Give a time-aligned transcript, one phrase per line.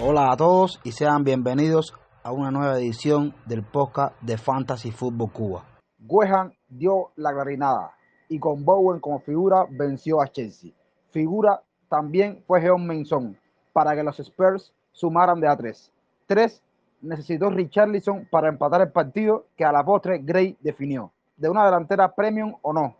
[0.00, 5.32] Hola a todos y sean bienvenidos a una nueva edición del podcast de Fantasy Football
[5.32, 5.64] Cuba.
[5.98, 7.92] Guehan dio la clarinada
[8.28, 10.72] y con Bowen como figura venció a Chelsea.
[11.10, 13.38] Figura también fue Geon Menson
[13.72, 15.92] para que los Spurs sumaran de a 3.
[16.26, 16.62] 3
[17.02, 21.12] necesitó Richarlison para empatar el partido que a la postre Gray definió.
[21.36, 22.96] De una delantera premium o no,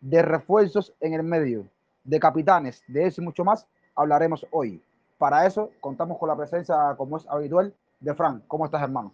[0.00, 1.66] de refuerzos en el medio,
[2.04, 4.82] de capitanes, de eso y mucho más hablaremos hoy.
[5.18, 8.42] Para eso contamos con la presencia, como es habitual, de Fran.
[8.48, 9.12] ¿Cómo estás, hermano?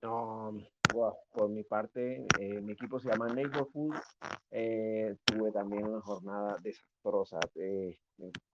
[0.02, 0.52] No,
[1.32, 3.94] por mi parte, eh, mi equipo se llama Neighborhood.
[4.50, 7.40] Eh, tuve también una jornada desastrosa.
[7.56, 7.98] Eh,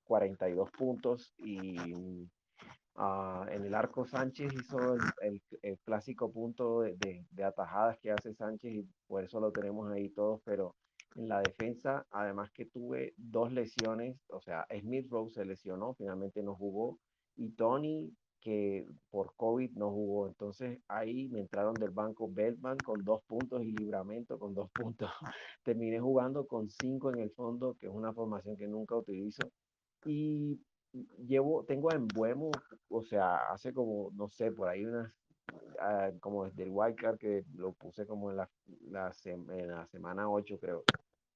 [0.04, 8.10] 42 puntos y uh, en el arco Sánchez hizo el, clásico punto de, atajadas que
[8.10, 10.74] hace Sánchez y por eso lo tenemos ahí todos, pero
[11.16, 16.42] en la defensa, además que tuve dos lesiones, o sea, Smith Rose se lesionó, finalmente
[16.42, 16.98] no jugó,
[17.36, 20.26] y Tony que por COVID no jugó.
[20.28, 25.10] Entonces ahí me entraron del banco Beltman con dos puntos y Libramento con dos puntos.
[25.62, 29.52] Terminé jugando con cinco en el fondo, que es una formación que nunca utilizo
[30.04, 30.60] y
[30.92, 35.12] llevo, tengo en Buemo, o sea, hace como, no sé, por ahí unas,
[35.78, 38.50] ah, como desde el wildcard que lo puse como en la,
[38.82, 40.86] la, en la semana 8 creo.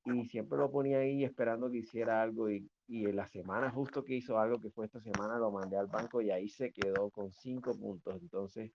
[0.05, 4.05] Y siempre lo ponía ahí esperando que hiciera algo y, y, en la semana justo
[4.05, 7.11] que hizo algo que fue esta semana lo mandé al banco y ahí se quedó
[7.11, 8.15] con 5 puntos.
[8.21, 8.71] Entonces,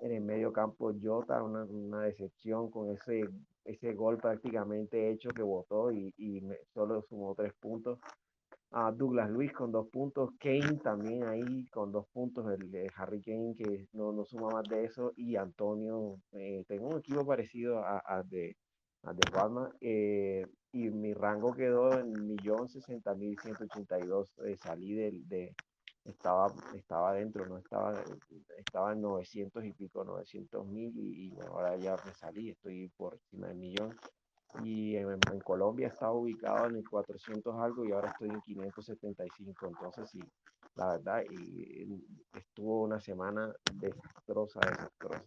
[0.00, 3.28] en el medio campo Jota, una, una decepción con ese,
[3.64, 7.98] ese gol prácticamente hecho que votó y, y me, solo sumó 3 puntos
[8.76, 13.22] a Douglas Luis con dos puntos, Kane también ahí con dos puntos, el de Harry
[13.22, 17.84] Kane que no, no suma más de eso, y Antonio, eh, tengo un equipo parecido
[17.84, 18.56] a, a de,
[19.04, 24.06] a de Palma, eh, y mi rango quedó en millón sesenta mil ciento ochenta y
[24.06, 25.54] dos, eh, salí del, de,
[26.04, 27.94] estaba, estaba dentro, no estaba,
[28.58, 33.14] estaba en 900 y pico, 900 mil, y, y ahora ya me salí, estoy por
[33.14, 33.96] encima del millón
[34.62, 39.66] y en, Colombia estaba ubicado en el 400 algo y ahora estoy en 575.
[39.66, 40.20] Entonces, sí,
[40.76, 45.24] la verdad, y, estuvo una semana desastrosa, desastrosa.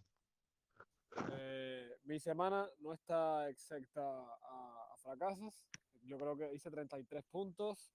[1.32, 4.47] Eh, mi semana no está excepta a,
[4.98, 5.66] fracasos.
[6.02, 7.92] Yo creo que hice 33 puntos.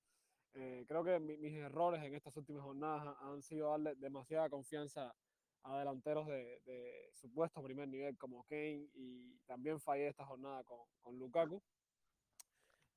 [0.54, 5.16] Eh, creo que mis errores en estas últimas jornadas han sido darle demasiada confianza
[5.64, 11.18] a delanteros de, de, supuesto primer nivel como Kane y también fallé esta jornada con,
[11.18, 11.62] Lukaku.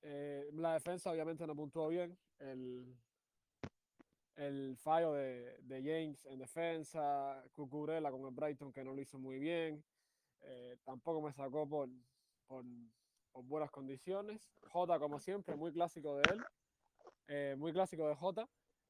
[0.02, 2.18] Eh, la defensa obviamente no puntuó bien.
[2.38, 2.96] El,
[4.76, 9.82] fallo de, James en defensa, Cucurella con el Brighton que no lo hizo muy bien.
[10.42, 11.88] Eh, tampoco me sacó por,
[13.44, 14.48] buenas condiciones.
[14.70, 16.44] J, como siempre, muy clásico de él,
[17.28, 18.48] eh, muy clásico de J,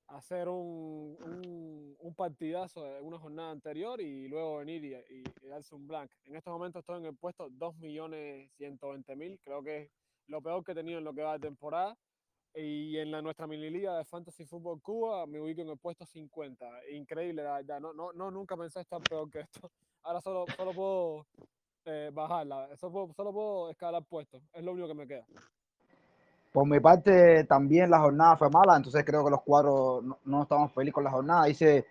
[0.08, 5.48] hacer un, un, un, partidazo en una jornada anterior y luego venir y, y, y,
[5.48, 6.10] darse un blank.
[6.24, 9.90] En estos momentos estoy en el puesto 2.120.000, creo que es
[10.28, 11.96] lo peor que he tenido en lo que va de temporada.
[12.58, 16.06] Y en la, nuestra mini liga de Fantasy Football Cuba me ubico en el puesto
[16.06, 16.88] 50.
[16.90, 17.42] Increíble.
[17.80, 19.70] No, no, no, nunca pensé estar peor que esto.
[20.02, 21.26] Ahora solo, solo puedo
[21.86, 24.42] eh, bajarla, solo puedo, solo puedo escalar puestos.
[24.52, 25.24] Es lo único que me queda.
[26.52, 30.42] Por mi parte, también la jornada fue mala, entonces creo que los cuatro no, no
[30.42, 31.48] estamos felices con la jornada.
[31.48, 31.86] Hice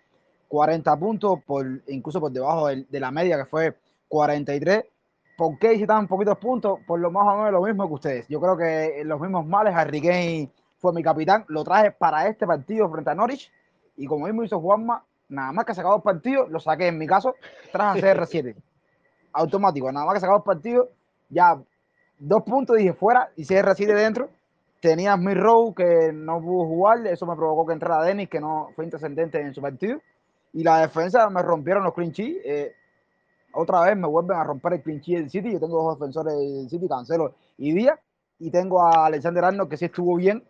[0.48, 3.76] 40 puntos, por, incluso por debajo de, de la media, que fue
[4.08, 4.84] 43.
[5.36, 6.80] ¿Por qué hice tan poquitos puntos?
[6.86, 8.28] Por lo más o menos lo mismo que ustedes.
[8.28, 12.46] Yo creo que los mismos males, Harry Kane fue mi capitán, lo traje para este
[12.46, 13.50] partido frente a Norwich
[13.96, 16.98] y como mismo hizo Juanma, nada más que se acabó el partido, lo saqué en
[16.98, 17.34] mi caso,
[17.72, 18.54] tras a CR7.
[19.36, 20.88] Automático, nada más que se acabó el partido,
[21.28, 21.56] ya
[22.18, 24.30] dos puntos dije fuera y CR7 dentro.
[24.80, 28.68] Tenía mi row que no pudo jugar, eso me provocó que entrara Dennis, que no
[28.74, 29.98] fue intrascendente en su partido.
[30.52, 32.40] Y la defensa me rompieron los clean sheet.
[32.44, 32.72] Eh,
[33.52, 35.52] otra vez me vuelven a romper el sheet del City.
[35.52, 37.98] Yo tengo dos defensores del City, Cancelo y Díaz.
[38.38, 40.42] Y tengo a Alexander Arnold, que sí estuvo bien.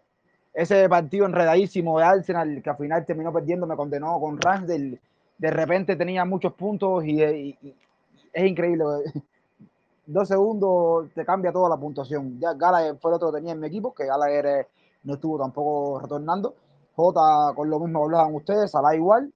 [0.52, 5.00] Ese partido enredadísimo de Arsenal, que al final terminó perdiendo, me condenó con Ramsdale.
[5.38, 7.74] De repente tenía muchos puntos y, y
[8.36, 8.84] es increíble.
[10.06, 12.38] Dos segundos te cambia toda la puntuación.
[12.38, 14.68] Ya Gallagher fue el otro que tenía en mi equipo, que Gallagher eh,
[15.04, 16.54] no estuvo tampoco retornando.
[16.94, 19.32] J con lo mismo hablaban ustedes, Salah igual.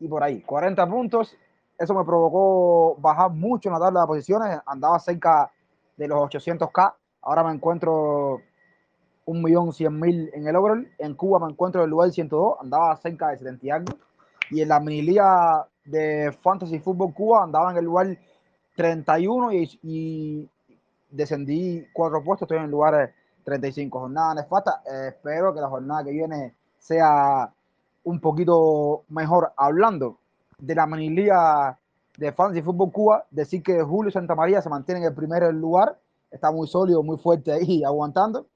[0.00, 1.36] Y por ahí, 40 puntos,
[1.78, 4.58] eso me provocó bajar mucho en la tabla de posiciones.
[4.66, 5.50] Andaba cerca
[5.96, 6.94] de los 800k.
[7.22, 8.40] Ahora me encuentro
[9.26, 10.90] 1.100.000 en el overall.
[10.98, 12.56] En Cuba me encuentro en el lugar 102.
[12.60, 13.94] Andaba cerca de 70 y algo.
[14.50, 18.16] Y en la mini liga de Fantasy Football Cuba andaba en el lugar
[18.76, 20.48] 31 y, y
[21.10, 22.46] descendí cuatro puestos.
[22.46, 23.12] Estoy en el lugar
[23.44, 24.00] 35.
[24.00, 24.82] Jornada nefasta.
[24.86, 27.52] Eh, espero que la jornada que viene sea
[28.04, 29.52] un poquito mejor.
[29.56, 30.18] Hablando
[30.58, 31.78] de la mini liga
[32.16, 35.98] de Fantasy Fútbol Cuba, decir que Julio Santamaría se mantiene en el primer lugar,
[36.30, 38.46] está muy sólido, muy fuerte ahí, aguantando.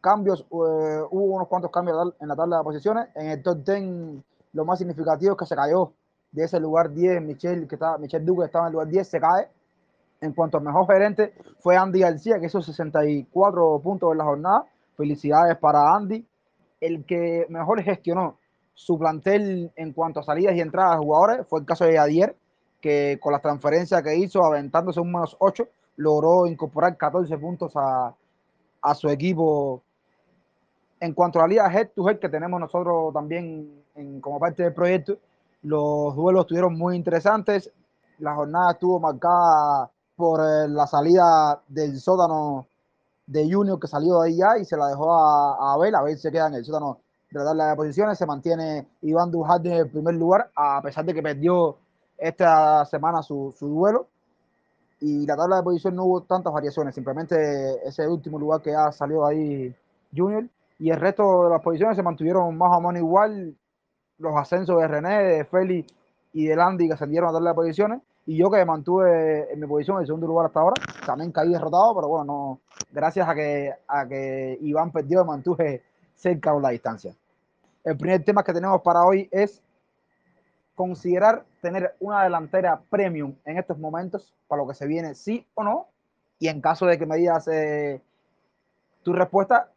[0.00, 3.08] Cambios, eh, hubo unos cuantos cambios en la tabla de posiciones.
[3.14, 4.22] En el top 10,
[4.54, 5.92] lo más significativo es que se cayó
[6.32, 9.20] de ese lugar 10, Michelle, que estaba, Michelle Duque estaba en el lugar 10, se
[9.20, 9.48] cae.
[10.20, 14.64] En cuanto al mejor gerente, fue Andy García, que hizo 64 puntos en la jornada.
[14.96, 16.26] Felicidades para Andy.
[16.80, 18.38] El que mejor gestionó
[18.74, 22.36] su plantel en cuanto a salidas y entradas de jugadores fue el caso de Adier,
[22.80, 25.64] que con las transferencias que hizo, aventándose un menos 8,
[25.96, 28.14] logró incorporar 14 puntos a,
[28.82, 29.82] a, su equipo.
[30.98, 34.62] En cuanto a la liga head to head que tenemos nosotros también en, como parte
[34.62, 35.18] del proyecto,
[35.62, 37.70] los duelos estuvieron muy interesantes.
[38.18, 42.66] La jornada estuvo marcada por la salida del sótano
[43.26, 45.94] de Junior que salió de ahí ya y se la dejó a, a Abel.
[45.94, 46.98] Abel se queda en el sótano
[47.30, 48.18] de la tabla de posiciones.
[48.18, 51.76] Se mantiene Iván Dujardin en el primer lugar, a pesar de que perdió
[52.18, 54.08] esta semana su, duelo.
[55.00, 57.36] Y la tabla de posición no hubo tantas variaciones, simplemente
[57.86, 59.74] ese último lugar que ya salió ahí
[60.14, 60.44] Junior.
[60.78, 63.54] Y el resto de las posiciones se mantuvieron más o menos igual.
[64.20, 65.92] Los ascensos de René, de Félix
[66.32, 68.00] y de Landy que ascendieron a de posiciones.
[68.26, 71.94] Y yo que mantuve en mi posición en segundo lugar hasta ahora, también caí derrotado,
[71.96, 72.60] pero bueno, no,
[72.92, 75.82] gracias a que, a que Iván perdió, me mantuve
[76.14, 77.14] cerca de la distancia.
[77.82, 79.62] El primer tema que tenemos para hoy es
[80.74, 85.64] considerar tener una delantera premium en estos momentos para lo que se viene, sí o
[85.64, 85.88] no.
[86.38, 88.00] Y en caso de que me digas eh,
[89.02, 89.70] tu respuesta,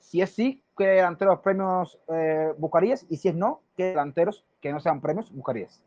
[0.00, 3.04] si es sí, ¿qué delanteros premios eh, buscarías?
[3.08, 5.80] Y si es no, ¿qué delanteros que no sean premios buscarías?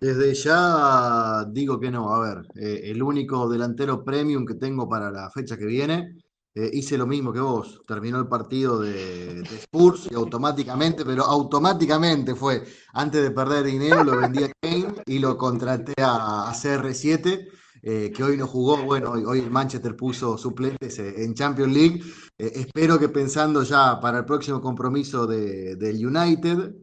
[0.00, 2.12] Desde ya digo que no.
[2.12, 6.16] A ver, eh, el único delantero premium que tengo para la fecha que viene
[6.52, 11.22] eh, hice lo mismo que vos, terminó el partido de, de, Spurs y automáticamente, pero
[11.22, 16.52] automáticamente fue, antes de perder dinero, lo vendí a Kane y lo contraté a, a
[16.52, 17.48] CR7,
[17.82, 22.02] eh, que hoy no jugó, bueno, hoy, el Manchester puso suplentes en Champions League,
[22.38, 26.74] eh, espero que pensando ya para el próximo compromiso de, del United,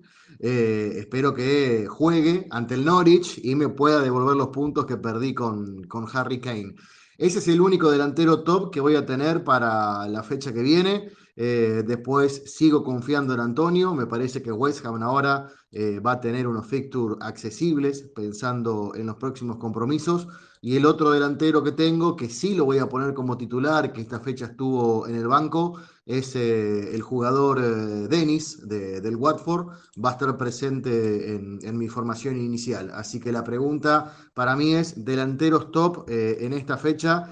[0.42, 5.84] espero que juegue ante el Norwich y me pueda devolver los puntos que perdí con,
[5.84, 6.76] con Harry Kane.
[7.20, 11.10] Ese es el único delantero top que voy a tener para la fecha que viene.
[11.36, 13.94] Eh, después sigo confiando en Antonio.
[13.94, 19.08] Me parece que West Ham ahora eh, va a tener unos fixtures accesibles pensando en
[19.08, 20.30] los próximos compromisos.
[20.62, 24.02] Y el otro delantero que tengo, que sí lo voy a poner como titular, que
[24.02, 29.68] esta fecha estuvo en el banco, es eh, el jugador eh, Dennis de, del Watford.
[30.04, 32.92] Va a estar presente en, en, mi formación inicial.
[32.94, 37.30] Así que la pregunta para mí es, delanteros top eh, en esta fecha.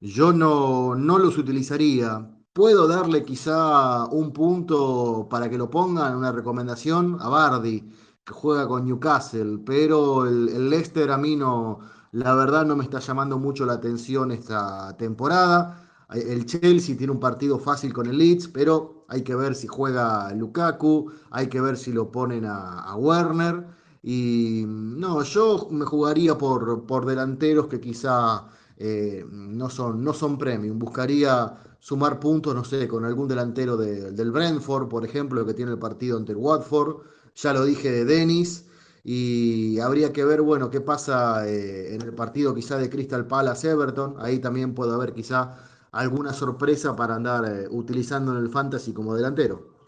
[0.00, 2.30] Yo no, no los utilizaría.
[2.52, 7.90] Puedo darle quizá un punto para que lo pongan, una recomendación a Bardi,
[8.24, 11.80] que juega con Newcastle, pero el, el Leicester a mí no,
[12.12, 15.86] la verdad no me está llamando mucho la atención esta temporada.
[16.12, 20.32] El Chelsea tiene un partido fácil con el Leeds, pero hay que ver si juega
[20.34, 23.64] Lukaku, hay que ver si lo ponen a, a Werner.
[24.02, 30.38] Y no, yo me jugaría por, por delanteros que quizá eh, no son, no son
[30.38, 30.78] premium.
[30.78, 35.72] Buscaría sumar puntos, no sé, con algún delantero de- del Brentford, por ejemplo, que tiene
[35.72, 36.96] el partido ante el Watford.
[37.36, 38.66] Ya lo dije de Dennis.
[39.02, 43.70] Y habría que ver, bueno, qué pasa eh, en el partido quizá de Crystal Palace
[43.70, 44.16] Everton.
[44.18, 45.56] Ahí también puede haber quizá
[45.92, 49.80] alguna sorpresa para andar eh, utilizando en el fantasy como delantero.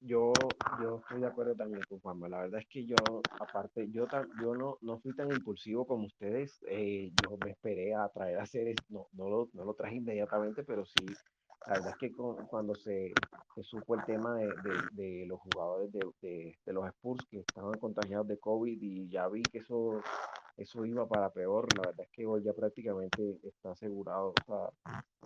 [0.00, 0.32] Yo,
[0.80, 2.28] yo estoy de acuerdo también con Juanma.
[2.28, 4.06] La verdad es que yo, aparte, yo,
[4.40, 6.60] yo no, no fui tan impulsivo como ustedes.
[6.68, 10.62] eh, yo me esperé a traer a Ceres, no, no lo, no lo traje inmediatamente,
[10.64, 11.18] pero sí,
[11.66, 13.12] la verdad es que cu- cuando se,
[13.54, 18.78] se supo el tema de, los jugadores de, los Spurs que estaban contagiados de COVID
[18.80, 23.38] y ya vi que eso, iba para peor, la verdad es que hoy ya prácticamente
[23.42, 24.30] está asegurado.
[24.30, 24.70] O sea,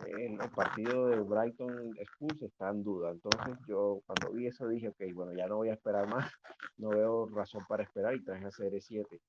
[0.06, 3.10] el, el partido de Brighton Spurs está en duda.
[3.10, 6.32] Entonces yo cuando vi eso dije, ok, bueno, ya no voy a esperar más,
[6.78, 9.20] no veo razón para esperar y traje a CR7.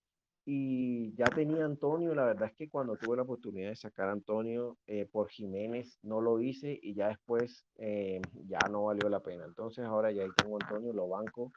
[0.46, 4.12] Y ya tenía Antonio, la verdad es que cuando tuve la oportunidad de sacar a
[4.12, 9.22] Antonio eh, por Jiménez, no lo hice y ya después eh, ya no valió la
[9.22, 9.46] pena.
[9.46, 11.54] Entonces ahora ya ahí tengo Antonio, lo banco,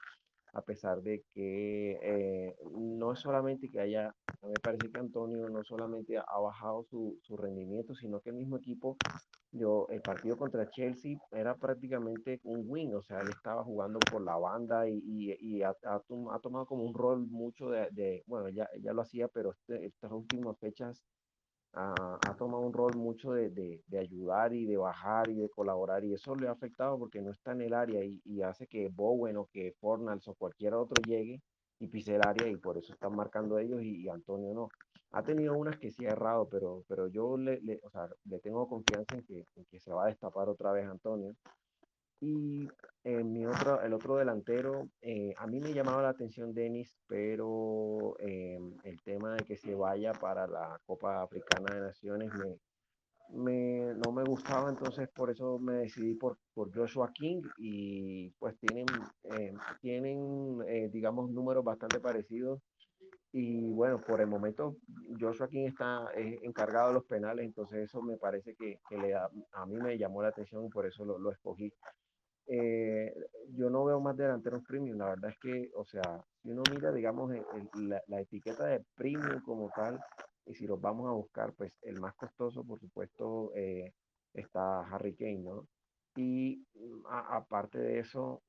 [0.56, 5.62] a pesar de que eh, no es solamente que haya, me parece que Antonio no
[5.64, 8.96] solamente ha bajado su, su rendimiento, sino que el mismo equipo
[9.52, 14.22] yo, el partido contra Chelsea era prácticamente un win, o sea, él estaba jugando por
[14.22, 17.88] la banda y, y, y ha, ha, tom- ha tomado como un rol mucho de,
[17.92, 21.04] de- bueno, ya, ya lo hacía, pero este- estas últimas fechas
[21.76, 26.14] ha, tomado un rol mucho de, de, ayudar y de bajar y de colaborar y
[26.14, 29.36] eso le ha afectado porque no está en el área y, y hace que Bowen
[29.36, 31.42] o que Fornals o cualquier otro llegue
[31.78, 34.68] y pise el área y por eso están marcando ellos y, y Antonio no.
[35.12, 38.38] Ha tenido unas que sí ha errado, pero, pero yo le, le, o sea, le
[38.40, 41.34] tengo confianza en que, en que se va a destapar otra vez Antonio.
[42.20, 42.68] Y
[43.04, 48.16] eh, mi otro, el otro delantero, eh, a mí me llamaba la atención Denis, pero
[48.20, 52.58] eh, el tema de que se vaya para la Copa Africana de Naciones me,
[53.30, 58.56] me, no me gustaba, entonces por eso me decidí por, por Joshua King y pues
[58.58, 58.86] tienen,
[59.24, 62.60] eh, tienen eh, digamos, números bastante parecidos.
[63.32, 64.76] Y bueno, por el momento
[65.20, 69.14] Joshua King está eh, encargado de los penales, entonces eso me parece que, que le
[69.14, 69.28] a
[69.66, 71.70] mí me llamó la atención y por eso lo, lo escogí.
[72.48, 73.12] Eh,
[73.50, 76.92] yo no veo más delanteros premium, la verdad es que, o sea, si uno mira,
[76.92, 79.98] digamos, el- el- la, la etiqueta de premium como tal,
[80.44, 83.94] y si los vamos a buscar, pues el más costoso, por supuesto, eh,
[84.32, 85.68] está Harry Kane, ¿no?
[86.14, 88.44] Y mm, aparte de eso,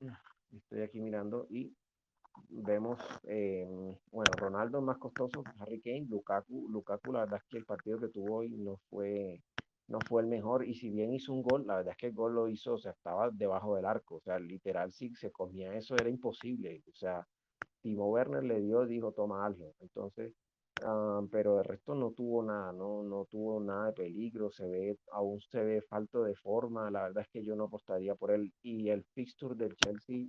[0.50, 1.76] estoy aquí mirando y
[2.48, 3.66] vemos, eh,
[4.10, 8.00] bueno, Ronaldo es más costoso, Harry Kane, Lukaku, Lukaku, la verdad es que el partido
[8.00, 9.42] que tuvo hoy no fue,
[9.88, 12.14] no fue el mejor y si bien hizo un gol, la verdad es que el
[12.14, 15.74] gol lo hizo, o sea, estaba debajo del arco, o sea, literal, si se comía
[15.76, 17.28] eso era imposible, o sea,
[17.82, 20.34] Timo Werner le dio, dijo, toma algo, entonces,
[20.82, 24.98] ah, pero de resto no tuvo nada, no, no tuvo nada de peligro, se ve,
[25.12, 28.54] aún se ve falto de forma, la verdad es que yo no apostaría por él
[28.62, 30.26] y el fixture del Chelsea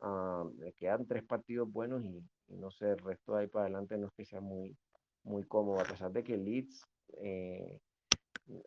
[0.00, 3.64] Ah, le quedan tres partidos buenos y, y no sé, el resto de ahí para
[3.66, 4.78] adelante no es que sea muy,
[5.22, 6.90] muy cómodo, a pesar de que Leeds
[7.22, 7.80] eh,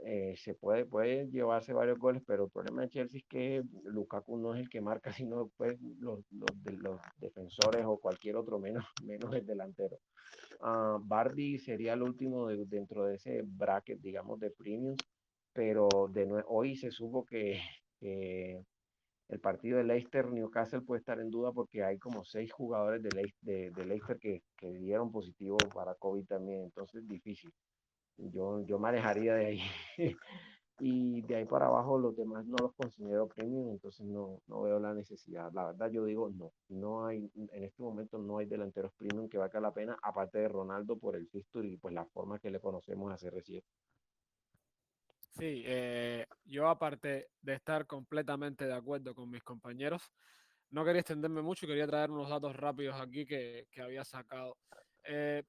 [0.06, 4.38] eh, se puede, puede llevarse varios goles, pero el problema de Chelsea es que Lukaku
[4.38, 8.60] no es el que marca, sino pues los, los, de, los defensores o cualquier otro,
[8.60, 9.98] menos, menos el delantero.
[10.62, 15.00] Uh, Bardi sería el último de, dentro de ese bracket, digamos, de premiums,
[15.54, 17.62] pero de hoy se supo que,
[18.02, 23.86] el partido de Leicester-Newcastle puede estar en duda porque hay como seis jugadores de, de
[23.86, 27.54] Leicester que, que, dieron positivo para COVID también, entonces difícil.
[28.34, 29.62] Yo, yo manejaría de ahí.
[30.80, 34.80] y de ahí para abajo los demás no los considero premium, entonces no, no veo
[34.80, 35.52] la necesidad.
[35.54, 39.38] La verdad yo digo no, no hay, en este momento no hay delanteros premium que
[39.38, 42.60] valga la pena, aparte de Ronaldo por el fixture y pues la forma que le
[42.60, 43.64] conocemos a CR7.
[45.32, 50.12] Sí, eh, yo aparte de estar completamente de acuerdo con mis compañeros,
[50.72, 54.58] no quería extenderme mucho y quería traer unos datos rápidos aquí que, que había sacado.
[55.04, 55.44] Eh,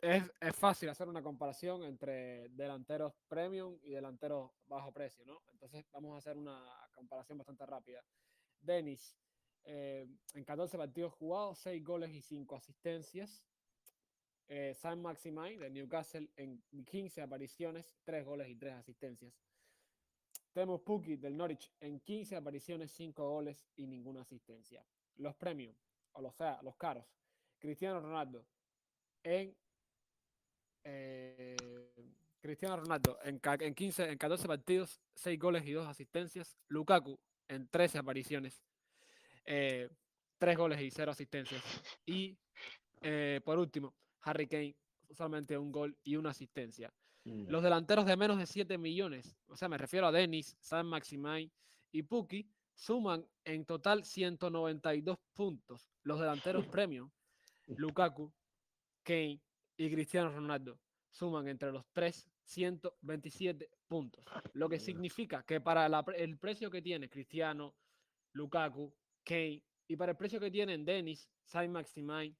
[0.00, 5.42] es, es, fácil hacer una comparación entre delanteros premium y delanteros bajo precio, ¿no?
[5.52, 6.60] Entonces vamos a hacer una
[6.94, 8.04] comparación bastante rápida.
[8.60, 9.16] Denis,
[9.64, 13.44] eh, en 14 partidos jugados, 6 goles y 5 asistencias.
[14.50, 19.34] eh, Sam Maximay de Newcastle en 15 apariciones, 3 goles y 3 asistencias.
[20.52, 24.82] Temo Puki del Norwich en 15 apariciones, 5 goles y ninguna asistencia.
[25.16, 25.76] Los premios,
[26.12, 27.04] o sea, los caros.
[27.58, 28.46] Cristiano Ronaldo
[29.22, 29.54] en
[30.84, 31.56] eh,
[32.40, 36.56] Cristiano Ronaldo en, en, 15, en 14 partidos, 6 goles y 2 asistencias.
[36.68, 37.18] Lukaku
[37.48, 38.62] en 13 apariciones,
[39.44, 39.88] eh,
[40.38, 41.62] 3 goles y 0 asistencias.
[42.06, 42.38] Y
[43.00, 44.76] eh, por último, Harry Kane,
[45.10, 46.92] solamente un gol y una asistencia.
[47.24, 47.48] Mm.
[47.48, 51.50] Los delanteros de menos de 7 millones, o sea, me refiero a Denis, Sam Maximay
[51.92, 55.90] y Puki, suman en total 192 puntos.
[56.02, 57.10] Los delanteros premium,
[57.66, 58.32] Lukaku,
[59.02, 59.40] Kane
[59.78, 64.24] y Cristiano Ronaldo, suman entre los tres 127 puntos.
[64.52, 67.74] Lo que significa que para el precio que tiene Cristiano,
[68.32, 68.92] Lukaku,
[69.24, 72.36] Kane y para el precio que tienen Dennis, Saint Maximay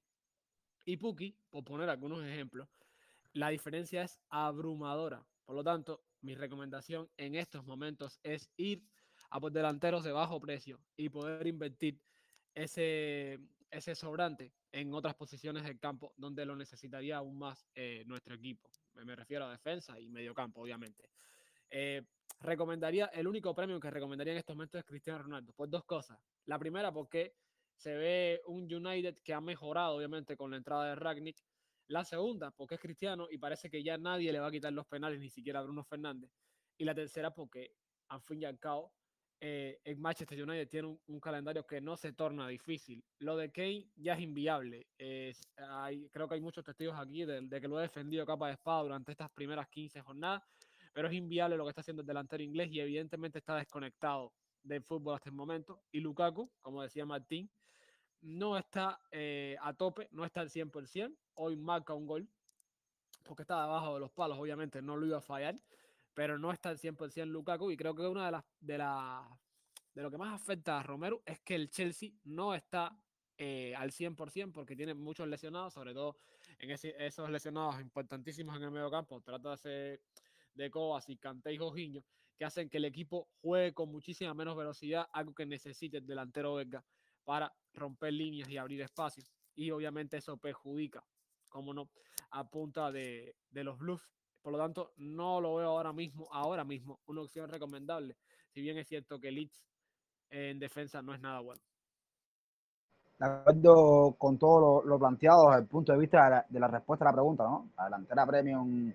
[0.85, 2.67] y Puki, por poner algunos ejemplos,
[3.33, 5.25] la diferencia es abrumadora.
[5.45, 8.83] Por lo tanto, mi recomendación en estos momentos es ir
[9.29, 12.01] a por delanteros de bajo precio y poder invertir
[12.53, 13.39] ese,
[13.71, 18.69] ese sobrante en otras posiciones del campo donde lo necesitaría aún más eh, nuestro equipo.
[18.93, 21.09] Me refiero a defensa y medio campo, obviamente.
[21.69, 22.03] Eh,
[22.39, 26.19] recomendaría, el único premio que recomendaría en estos momentos es Cristiano Ronaldo, por dos cosas.
[26.45, 27.35] La primera, porque
[27.75, 31.37] se ve un United que ha mejorado, obviamente, con la entrada de Ragnick.
[31.87, 34.85] La segunda, porque es Cristiano y parece que ya nadie le va a quitar los
[34.85, 36.29] penales, ni siquiera Bruno Fernández.
[36.77, 37.73] Y la tercera, porque
[38.09, 38.93] al fin y al cabo,
[39.41, 43.03] eh, en Manchester United tiene un, calendario que no se torna difícil.
[43.19, 44.87] Lo de Kane ya es inviable.
[45.57, 48.83] hay, creo que hay muchos testigos aquí de, que lo ha defendido capa de espada
[48.83, 50.43] durante estas primeras 15 jornadas,
[50.93, 54.83] pero es inviable lo que está haciendo el delantero inglés y evidentemente está desconectado del
[54.83, 55.81] fútbol hasta el momento.
[55.91, 57.49] Y Lukaku, como decía Martín,
[58.21, 61.15] no está eh, a tope, no está al 100%.
[61.35, 62.27] Hoy marca un gol
[63.23, 65.55] porque está debajo de los palos, obviamente no lo iba a fallar
[66.19, 69.25] pero no está al 100% Lukaku y creo que una de las de la
[69.93, 72.93] de lo que más afecta a Romero es que el Chelsea no está
[73.37, 76.17] eh, al 100% porque tiene muchos lesionados, sobre todo
[76.57, 82.03] en esos lesionados importantísimos en el medio campo, trata de Cobas y Kanté y Jorginho,
[82.37, 86.55] que hacen que el equipo juegue con muchísima menos velocidad, algo que necesite el delantero
[86.55, 86.83] belga
[87.23, 89.31] para romper líneas y abrir espacios.
[89.55, 91.01] Y obviamente eso perjudica,
[91.47, 91.89] como no,
[92.31, 94.01] a punta de, de los Blues
[94.41, 98.15] por lo tanto, no lo veo ahora mismo, ahora mismo, una opción recomendable.
[98.49, 99.65] Si bien es cierto que Leeds
[100.29, 101.61] en defensa no es nada bueno.
[103.19, 107.09] De acuerdo con todo lo, planteado desde el punto de vista de la, respuesta a
[107.09, 107.69] la pregunta, ¿no?
[107.77, 108.93] La delantera premium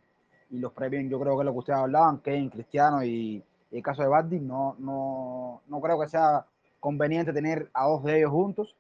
[0.51, 4.03] y los premium, yo creo que lo que ustedes hablaban, Kane, Cristiano y, el caso
[4.03, 6.47] de Bardi, no, no, no creo que sea
[6.79, 8.75] conveniente tener a dos de ellos juntos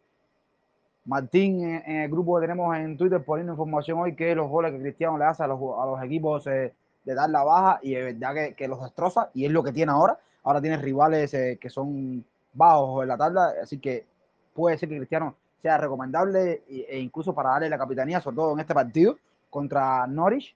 [1.04, 4.80] Martín en, el grupo que tenemos en Twitter poniendo información hoy que los goles que
[4.80, 6.72] Cristiano le hace a los, a los equipos eh,
[7.04, 9.72] de dar la baja y de verdad que, que, los destroza y es lo que
[9.72, 10.18] tiene ahora.
[10.42, 14.06] Ahora tiene rivales eh, que son bajos en la tabla, así que
[14.54, 18.60] puede ser que Cristiano sea recomendable e incluso para darle la capitanía, sobre todo en
[18.60, 19.16] este partido
[19.50, 20.54] contra Norwich.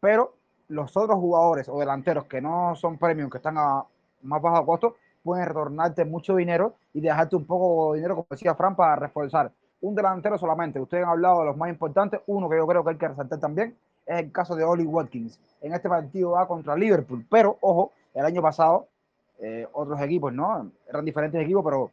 [0.00, 0.34] Pero
[0.68, 3.84] los otros jugadores o delanteros que no son premium, que están a
[4.22, 8.54] más bajo costo, pueden retornarte mucho dinero y dejarte un poco de dinero, como decía
[8.54, 9.52] Fran, para reforzar
[9.84, 10.80] un delantero solamente.
[10.80, 12.20] Ustedes han hablado de los más importantes.
[12.26, 15.38] Uno que yo creo que hay que resaltar también es el caso de Oli Watkins.
[15.60, 17.24] En este partido va contra Liverpool.
[17.30, 18.88] Pero, ojo, el año pasado,
[19.40, 20.70] eh, otros equipos, ¿no?
[20.88, 21.90] Eran diferentes equipos, pero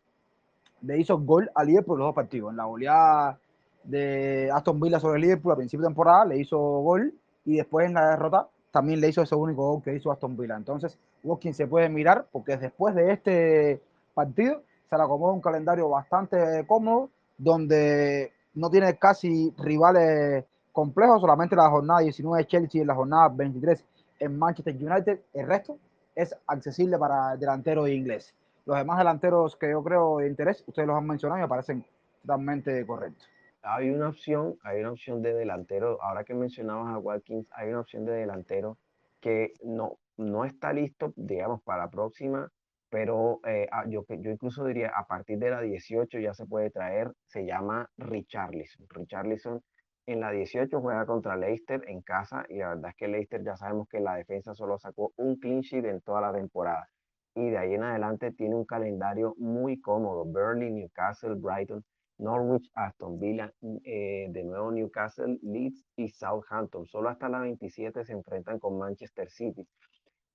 [0.82, 2.52] le hizo gol a Liverpool los dos partidos.
[2.52, 3.38] En la goleada
[3.84, 7.14] de Aston Villa sobre Liverpool a principio de temporada le hizo gol
[7.46, 10.56] y después en la derrota también le hizo ese único gol que hizo Aston Villa.
[10.56, 13.82] Entonces, Watkins se puede mirar porque después de este
[14.14, 17.10] partido se le acomoda un calendario bastante cómodo
[17.42, 23.30] donde no tiene casi rivales complejos, solamente la jornada 19 de Chelsea y la jornada
[23.30, 23.84] 23
[24.20, 25.22] en Manchester United.
[25.34, 25.80] El resto
[26.14, 28.36] es accesible para el delantero inglés.
[28.66, 31.84] Los demás delanteros que yo creo de interés, ustedes los han mencionado y me parecen
[32.22, 33.28] totalmente correctos.
[33.64, 35.98] Hay una opción, hay una opción de delantero.
[36.02, 38.78] Ahora que mencionabas a Watkins, hay una opción de delantero
[39.20, 42.52] que no, no está listo, digamos, para la próxima
[42.92, 46.70] pero eh, ah, yo, yo incluso diría a partir de la 18 ya se puede
[46.70, 48.86] traer, se llama Richarlison.
[48.90, 49.62] Richarlison
[50.06, 53.56] en la 18 juega contra Leicester en casa y la verdad es que Leicester ya
[53.56, 56.90] sabemos que la defensa solo sacó un clean sheet en toda la temporada.
[57.34, 60.26] Y de ahí en adelante tiene un calendario muy cómodo.
[60.26, 61.82] Burnley, Newcastle, Brighton,
[62.18, 63.54] Norwich, Aston Villa,
[63.86, 66.86] eh, de nuevo Newcastle, Leeds y Southampton.
[66.88, 69.66] Solo hasta la 27 se enfrentan con Manchester City.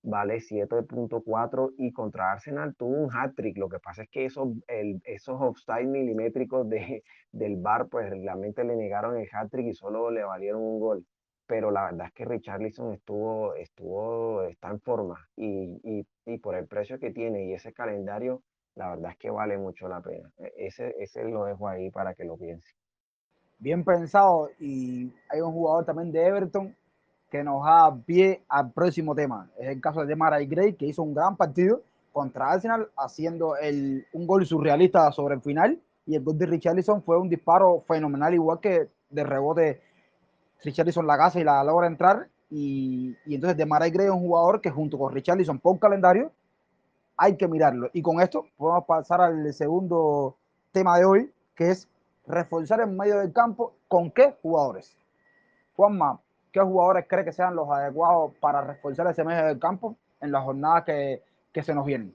[0.07, 3.59] Vale 7.4 y contra Arsenal tuvo un hat-trick.
[3.59, 8.65] Lo que pasa es que esos, el, esos offside milimétricos de, del bar, pues realmente
[8.65, 11.07] le negaron el hat-trick y solo le valieron un gol.
[11.47, 16.57] Pero la verdad es que Richarlison estuvo, estuvo, está en forma y, y, y por
[16.57, 18.43] el precio que tiene y ese calendario,
[18.75, 20.31] la verdad es que vale mucho la pena.
[20.39, 22.75] E, ese, ese lo dejo ahí para que lo piense.
[23.59, 26.77] Bien pensado y hay un jugador también de Everton
[27.31, 29.49] que nos da pie al próximo tema.
[29.59, 34.07] Es el caso de Demarai Gray, que hizo un gran partido contra Arsenal, haciendo el,
[34.13, 35.81] un gol surrealista sobre el final.
[36.07, 39.81] Y el gol de Richarlison fue un disparo fenomenal, igual que de rebote
[40.63, 42.29] Richarlison la casa y la logra entrar.
[42.49, 46.31] Y, y entonces Demarai Gray es un jugador que junto con Richarlison por calendario
[47.17, 47.91] hay que mirarlo.
[47.93, 50.37] Y con esto podemos pasar al segundo
[50.73, 51.89] tema de hoy, que es
[52.27, 54.97] reforzar en medio del campo con qué jugadores.
[55.75, 56.21] Juanma,
[56.53, 60.45] ¿qué jugadores cree que sean los adecuados para reforzar ese medio del campo en las
[60.45, 62.15] jornadas que, que se nos vienen?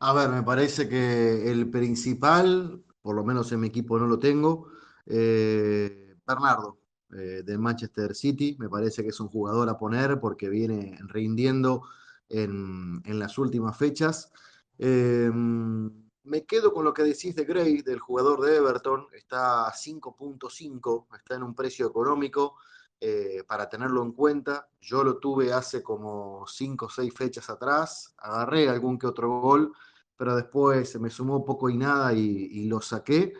[0.00, 4.18] A ver, me parece que el principal, por lo menos en mi equipo no lo
[4.18, 4.68] tengo,
[5.06, 6.78] eh, Bernardo,
[7.12, 11.82] eh, del Manchester City, me parece que es un jugador a poner porque viene rindiendo
[12.28, 14.32] en, en las últimas fechas.
[14.78, 19.72] Eh, me quedo con lo que decís de Gray, del jugador de Everton, está a
[19.72, 22.56] 5.5, está en un precio económico
[23.00, 24.68] eh, para tenerlo en cuenta.
[24.80, 29.72] Yo lo tuve hace como 5 o 6 fechas atrás, agarré algún que otro gol,
[30.16, 33.32] pero después se me sumó poco y nada y, lo saqué.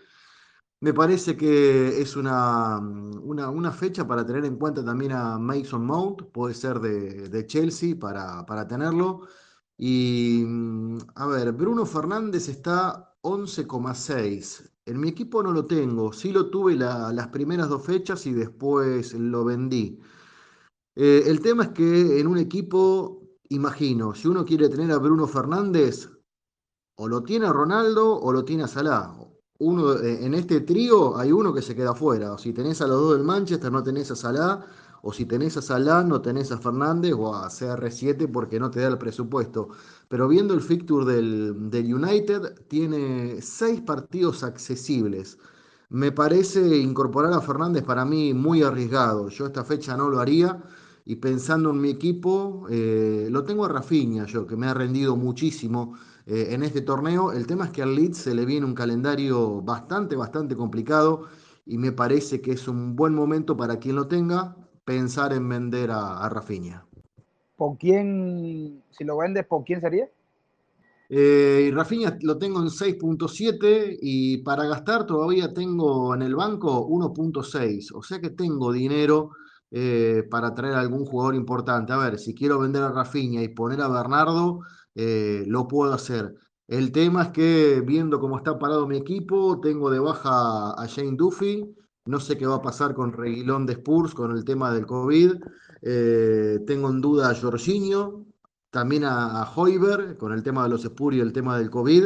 [0.81, 5.85] Me parece que es una, una, una, fecha para tener en cuenta también a Mason
[5.85, 9.27] Mount, puede ser de, de Chelsea para, para tenerlo.
[9.77, 10.45] Y
[11.15, 14.70] a ver, Bruno Fernández está 11,6.
[14.91, 18.33] En mi equipo no lo tengo, sí lo tuve la, las primeras dos fechas y
[18.33, 20.01] después lo vendí.
[20.97, 25.29] Eh, el tema es que en un equipo, imagino, si uno quiere tener a Bruno
[25.29, 26.11] Fernández,
[26.97, 29.15] o lo tiene a Ronaldo o lo tiene a Salah.
[29.61, 32.37] Uno, eh, en este trío hay uno que se queda fuera.
[32.37, 34.67] Si tenés a los dos del Manchester, no tenés a Salah.
[35.03, 38.81] O si tenés a Salah, no tenés a Fernández o a CR7 porque no te
[38.81, 39.69] da el presupuesto
[40.11, 45.39] pero viendo el fixture del, del, United, tiene seis partidos accesibles.
[45.89, 49.29] Me parece incorporar a Fernández para mí muy arriesgado.
[49.29, 50.61] Yo esta fecha no lo haría.
[51.05, 55.17] Y pensando en mi equipo, eh, lo tengo a Rafinha, yo, que me ha rendido
[55.17, 55.95] muchísimo
[56.27, 57.31] eh, en este torneo.
[57.31, 61.27] El tema es que al Leeds se le viene un calendario bastante, bastante complicado.
[61.67, 65.91] Y me parece que es un buen momento para quien lo tenga pensar en vender
[65.91, 66.87] a, a Rafinha.
[67.57, 70.09] ¿Por quién, si lo vendes, por quién sería?
[71.13, 77.91] Eh, Rafinha lo tengo en 6.7 y para gastar todavía tengo en el banco 1.6,
[77.93, 79.33] o sea que tengo dinero
[79.73, 81.93] eh, para traer a algún jugador importante.
[81.93, 84.61] A ver, si quiero vender a Rafinha y poner a Bernardo,
[84.95, 86.33] eh, lo puedo hacer.
[86.69, 91.17] El tema es que viendo cómo está parado mi equipo, tengo de baja a Jane
[91.17, 91.75] Duffy,
[92.07, 95.35] no sé qué va a pasar con Reguilón de Spurs con el tema del COVID.
[95.83, 98.27] Eh, tengo en duda a Jorginho,
[98.71, 102.05] también a, a Hoiber con el tema de los Spurs y el tema del COVID.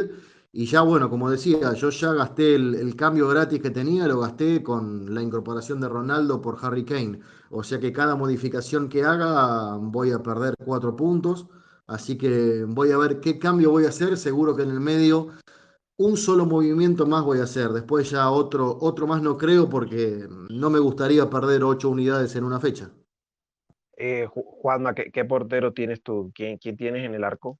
[0.57, 4.21] Y ya, bueno, como decía, yo ya gasté el, el, cambio gratis que tenía, lo
[4.21, 7.19] gasté con la incorporación de Ronaldo por Harry Kane.
[7.49, 11.47] O sea que cada modificación que haga voy a perder cuatro puntos.
[11.87, 14.17] Así que voy a ver qué cambio voy a hacer.
[14.17, 15.31] Seguro que en el medio
[15.97, 17.69] un solo movimiento más voy a hacer.
[17.69, 22.43] Después ya otro, otro más no creo porque no me gustaría perder ocho unidades en
[22.43, 22.91] una fecha.
[23.97, 26.31] Eh, Juanma, ¿qué, ¿qué, portero tienes tú?
[26.35, 27.59] ¿Quién, ¿Quién, tienes en el arco?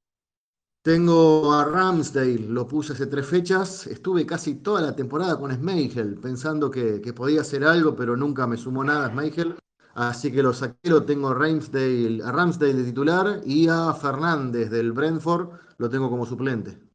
[0.82, 3.86] Tengo a Ramsdale, lo puse hace tres fechas.
[3.86, 8.46] Estuve casi toda la temporada con Schmeichel, pensando que, que podía hacer algo, pero nunca
[8.46, 9.56] me sumó nada Schmeichel.
[9.94, 14.70] Así que lo saqué, lo tengo a Ramsdale, a Ramsdale de titular y a Fernández
[14.70, 16.85] del Brentford lo tengo como suplente.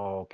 [0.00, 0.32] Ok,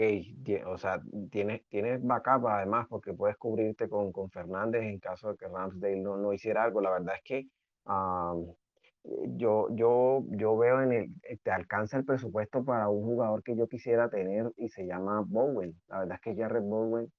[0.66, 1.00] o sea,
[1.30, 5.96] tienes, tienes backup además porque puedes cubrirte con, con Fernández en caso de que Ramsdale
[6.00, 6.82] no, no hiciera algo.
[6.82, 7.46] La verdad es que
[7.86, 8.54] um,
[9.38, 13.66] yo, yo, yo veo en el, te alcanza el presupuesto para un jugador que yo
[13.66, 15.74] quisiera tener y se llama Bowen.
[15.88, 17.10] La verdad es que Jared Bowen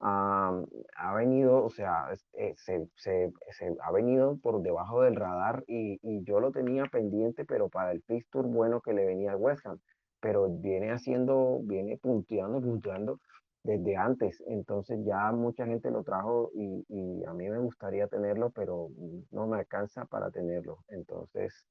[0.00, 5.64] um, ha venido, o sea, eh, se, se, se, ha venido por debajo del radar
[5.66, 9.38] y, y yo lo tenía pendiente, pero para el fixture bueno que le venía al
[9.38, 9.80] West Ham
[10.24, 13.20] pero viene haciendo, viene punteando, punteando
[13.62, 14.42] desde antes.
[14.46, 18.88] Entonces ya mucha gente lo trajo y, y, a mí me gustaría tenerlo, pero
[19.32, 20.78] no me alcanza para tenerlo.
[20.88, 21.66] Entonces,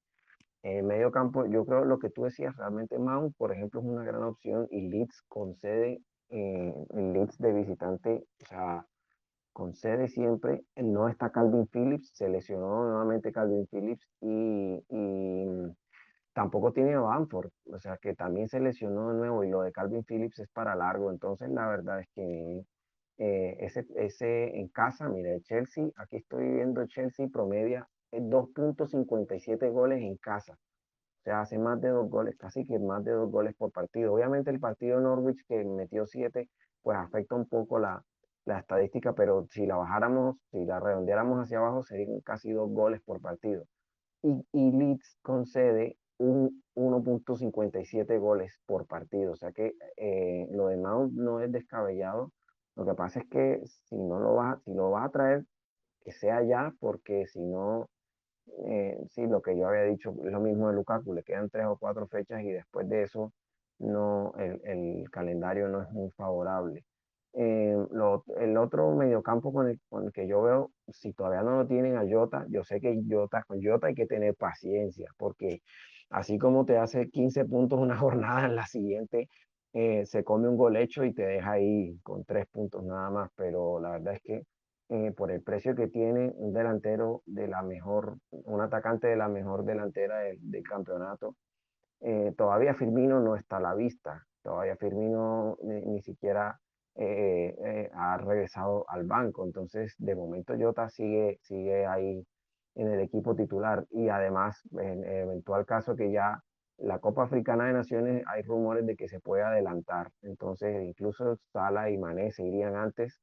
[0.62, 4.04] en medio campo, yo creo lo que tú decías, realmente Mount, por ejemplo, es una
[4.04, 8.86] gran opción y Leeds concede, eh, Leeds de visitante, o sea,
[9.52, 14.80] concede siempre, no está Calvin Phillips, se nuevamente Calvin Phillips y
[16.34, 19.72] tampoco tiene a Bamford, o sea que también se lesionó de nuevo y lo de
[19.72, 22.65] Calvin Phillips es para largo, entonces la verdad es que
[23.19, 30.02] eh, ese, ese en casa, mira, el Chelsea, aquí estoy viendo Chelsea promedia 2.57 goles
[30.02, 33.56] en casa, o sea, hace más de dos goles, casi que más de dos goles
[33.56, 34.13] por partido.
[34.13, 36.50] Obviamente el partido Norwich que metió siete,
[36.82, 38.04] pues afecta un poco la,
[38.46, 43.02] la estadística, pero si la bajáramos, si la redondeáramos hacia abajo, serían casi dos goles
[43.06, 43.63] por partido.
[44.22, 51.13] Y, y Leeds concede 1.57 goles por partido, o sea que eh, lo de Mount
[51.13, 52.32] no es descabellado.
[52.76, 55.45] Lo que pasa es que si no lo vas, si lo vas a traer,
[56.02, 57.89] que sea ya, porque si no,
[58.65, 61.65] eh, sí, lo que yo había dicho es lo mismo de Lukaku, le quedan tres
[61.67, 63.34] o cuatro fechas y después de eso
[63.80, 66.86] no, el, el calendario no es muy favorable.
[67.36, 71.58] Eh, lo, el otro mediocampo con el, con el que yo veo, si todavía no
[71.58, 75.62] lo tienen a Jota, yo sé que Jota, con Jota hay que tener paciencia, porque
[76.12, 79.30] así como te hace 15 puntos una jornada, en la siguiente
[79.74, 83.32] eh, se come un gol hecho y te deja ahí con tres puntos nada más,
[83.36, 84.43] pero la verdad es que
[84.89, 89.28] eh, por el precio que tiene un delantero de la mejor, un atacante de la
[89.30, 91.36] mejor delantera del, del campeonato,
[92.02, 96.60] eh, todavía Firmino no está a la vista, todavía Firmino ni, ni siquiera
[96.96, 102.26] eh, eh, ha regresado al banco, entonces de momento Jota sigue, sigue ahí
[102.76, 103.86] en el equipo titular.
[103.92, 106.42] Y además en eventual caso que ya
[106.78, 111.90] la Copa Africana de Naciones hay rumores de que se puede adelantar, entonces incluso Sala
[111.90, 113.22] y Mané se irían antes,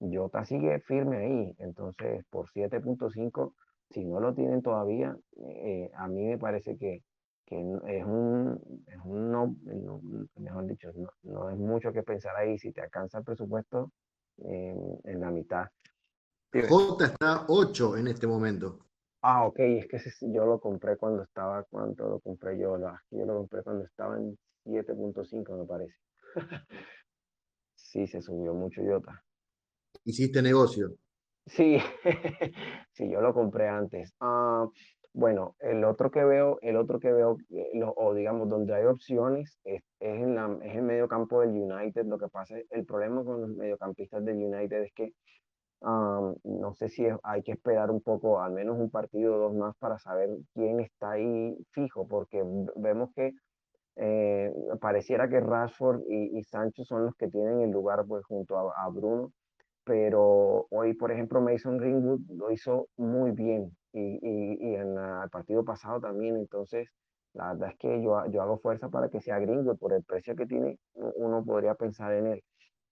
[0.00, 3.54] Jota sigue firme ahí, entonces por 7.5,
[3.90, 7.02] si no lo tienen todavía, eh, a mí me parece que,
[7.50, 10.00] que es un, es un no, no,
[10.36, 13.90] mejor dicho, no, no, es mucho que pensar ahí, si te alcanza el presupuesto
[14.44, 15.66] eh, en la mitad.
[16.52, 18.78] J está 8 en este momento.
[19.22, 19.98] Ah, ok, es que
[20.32, 22.78] yo lo compré cuando estaba, ¿cuánto lo compré yo?
[23.10, 25.96] Yo lo compré cuando estaba en 7.5 me parece.
[27.74, 29.22] sí, se subió mucho Jota.
[30.04, 30.94] Hiciste negocio.
[31.46, 31.78] Sí,
[32.92, 34.14] sí, yo lo compré antes.
[34.20, 34.70] Uh,
[35.12, 38.84] bueno, el otro que veo, el otro que veo, eh, lo, o digamos, donde hay
[38.84, 42.06] opciones, es, es, en la, es el medio campo del United.
[42.06, 45.12] Lo que pasa, el problema con los mediocampistas del United es que
[45.82, 49.54] no sé si es, hay que esperar un poco, al menos un partido o dos
[49.54, 52.42] más para saber quién está ahí fijo, porque
[52.76, 53.32] vemos que
[53.96, 58.56] eh, pareciera que Rashford y, y, Sancho son los que tienen el lugar pues, junto
[58.58, 59.32] a, a Bruno
[59.84, 65.30] pero hoy, por ejemplo, Mason Greenwood lo hizo muy bien y, y, y en el
[65.30, 66.88] partido pasado también, entonces
[67.34, 70.34] la verdad es que yo, yo hago fuerza para que sea Greenwood, por el precio
[70.36, 72.44] que tiene, uno podría pensar en él,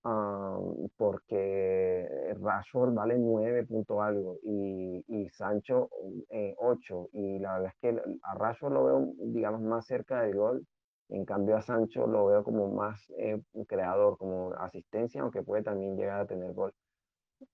[0.04, 2.08] um, porque
[2.40, 5.90] Rashford vale 9 punto algo y, y Sancho
[6.30, 10.36] eh, 8, y la verdad es que a Rashford lo veo, digamos, más cerca del
[10.36, 10.66] gol,
[11.08, 15.96] en cambio a Sancho lo veo como más eh, creador, como asistencia, aunque puede también
[15.96, 16.72] llegar a tener gol.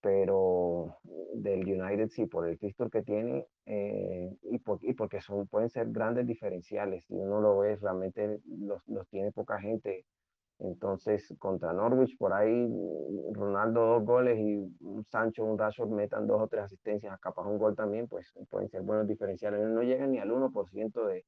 [0.01, 0.99] Pero
[1.35, 5.71] del United sí, por el fixture que tiene eh, y, por, y, porque son, pueden
[5.71, 7.05] ser grandes diferenciales.
[7.07, 10.07] Si uno lo ve, realmente los, los tiene poca gente.
[10.61, 12.69] Entonces, contra Norwich, por ahí
[13.33, 14.65] Ronaldo dos goles y
[15.11, 18.83] Sancho, un Rashford metan dos o tres asistencias, capaz un gol también, pues pueden ser
[18.83, 19.61] buenos diferenciales.
[19.69, 21.25] No llegan ni al 1% de,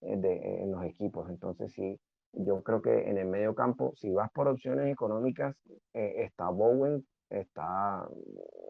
[0.00, 1.30] de, en los equipos.
[1.30, 1.98] Entonces, sí,
[2.32, 5.56] yo creo que en el medio campo, si vas por opciones económicas,
[5.94, 8.06] eh, está Bowen, está.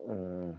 [0.06, 0.56] Um,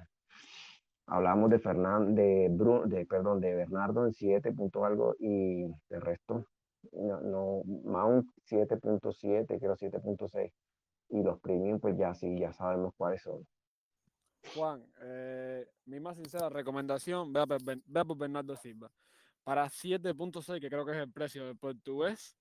[1.08, 2.49] hablamos de Fernando, de,
[2.88, 6.45] de, perdón, de Bernardo en 7 punto algo y de resto,
[6.93, 10.51] no, no Mount 7.7, creo 7.6.
[11.10, 13.45] Y los premium, pues ya sí, ya sabemos cuáles son.
[14.55, 18.91] Juan, eh, mi más sincera recomendación, vea, por Bernardo Silva
[19.45, 22.36] para 7.6, que creo que es el precio del portugués,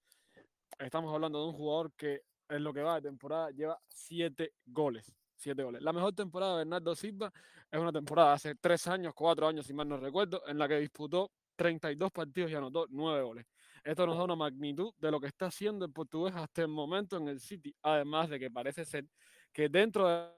[0.78, 5.14] estamos hablando de un jugador que en lo que va de temporada lleva 7 goles.
[5.36, 5.82] 7 goles.
[5.82, 7.32] La mejor temporada de Bernardo Silva
[7.70, 10.78] es una temporada hace 3 años, 4 años, si mal no recuerdo, en la que
[10.78, 13.46] disputó 32 partidos y anotó 9 goles.
[13.82, 17.16] Esto nos da una magnitud de lo que está haciendo el portugués hasta el momento
[17.16, 19.06] en el City, además de que parece ser
[19.52, 20.30] que dentro de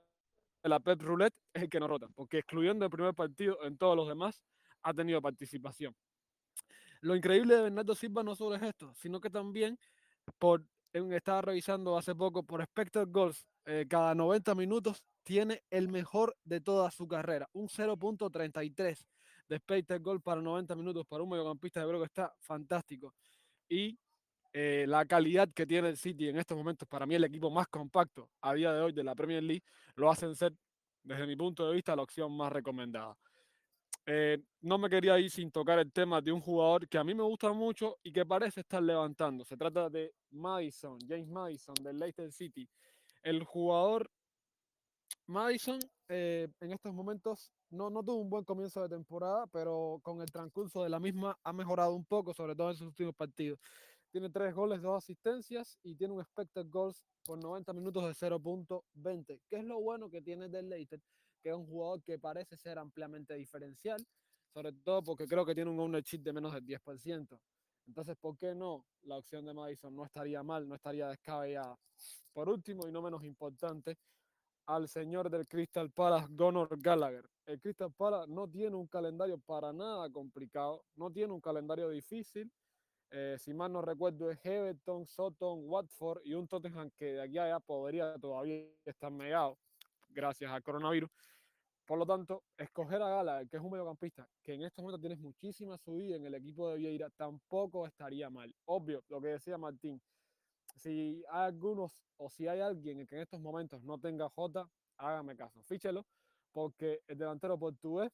[0.64, 3.96] la Pep Roulette es el que nos rota, porque excluyendo el primer partido, en todos
[3.96, 4.42] los demás
[4.82, 5.94] ha tenido participación.
[7.02, 9.78] Lo increíble de Bernardo Silva no solo es esto, sino que también
[10.38, 16.36] por estaba revisando hace poco por expected goals eh, cada 90 minutos tiene el mejor
[16.44, 19.04] de toda su carrera, un 0.33
[19.48, 23.14] de expected goal para 90 minutos para un mediocampista, yo creo que está fantástico.
[23.68, 23.98] Y
[24.52, 27.68] eh, la calidad que tiene el City en estos momentos, para mí el equipo más
[27.68, 29.64] compacto a día de hoy de la Premier League,
[29.96, 30.54] lo hacen ser,
[31.02, 33.16] desde mi punto de vista, la opción más recomendada.
[34.06, 37.14] eh, no me quería ir sin tocar el tema de un jugador que a mí
[37.14, 39.44] me gusta mucho y que parece estar levantando.
[39.44, 42.68] Se trata de Madison, James Madison, del Leicester City.
[43.22, 44.10] El jugador
[45.26, 50.20] Madison eh, en estos momentos no, no tuvo un buen comienzo de temporada, pero con
[50.20, 53.58] el transcurso de la misma ha mejorado un poco, sobre todo en sus últimos partidos.
[54.12, 59.40] Tiene tres goles, dos asistencias y tiene un expected goals por 90 minutos de 0.20.
[59.48, 61.00] ¿Qué es lo bueno que tiene del Leicester?
[61.42, 63.98] Que es un jugador que parece ser ampliamente diferencial,
[64.54, 67.38] sobre todo porque creo que tiene un ownership de menos del 10%.
[67.86, 68.84] Entonces, ¿por qué no?
[69.02, 71.78] La opción de Madison no estaría mal, no estaría descabellada.
[72.32, 73.96] Por último y no menos importante,
[74.66, 77.24] al señor del Crystal Palace, Gunnar Gallagher.
[77.46, 82.50] El Crystal Palace no tiene un calendario para nada complicado, no tiene un calendario difícil.
[83.12, 87.38] Eh, si mal no recuerdo, es Everton, Sutton, Watford y un Tottenham que de aquí
[87.38, 89.56] a allá podría todavía estar negado
[90.16, 91.10] gracias al coronavirus.
[91.86, 95.20] Por lo tanto, escoger a Gallagher, que es un mediocampista que en estos momentos tienes
[95.20, 98.52] muchísima subida en el equipo de Vieira, tampoco estaría mal.
[98.64, 100.02] Obvio, lo que decía Martín,
[100.74, 105.36] si hay algunos o si hay alguien que en estos momentos no tenga J, hágame
[105.36, 106.04] caso, fíchelo,
[106.50, 108.10] porque el delantero portugués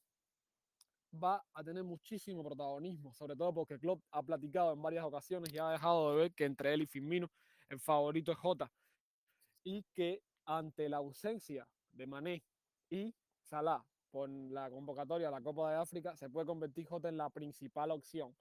[1.11, 5.57] va a tener muchísimo protagonismo, sobre todo porque Klopp ha platicado en varias ocasiones y
[5.57, 7.31] ha dejado de ver que entre él y Firmino
[7.69, 8.71] el favorito es J
[9.63, 12.43] y que ante la ausencia de Mané
[12.89, 17.17] y Salah por la convocatoria a la Copa de África se puede convertir J en
[17.17, 18.35] la principal opción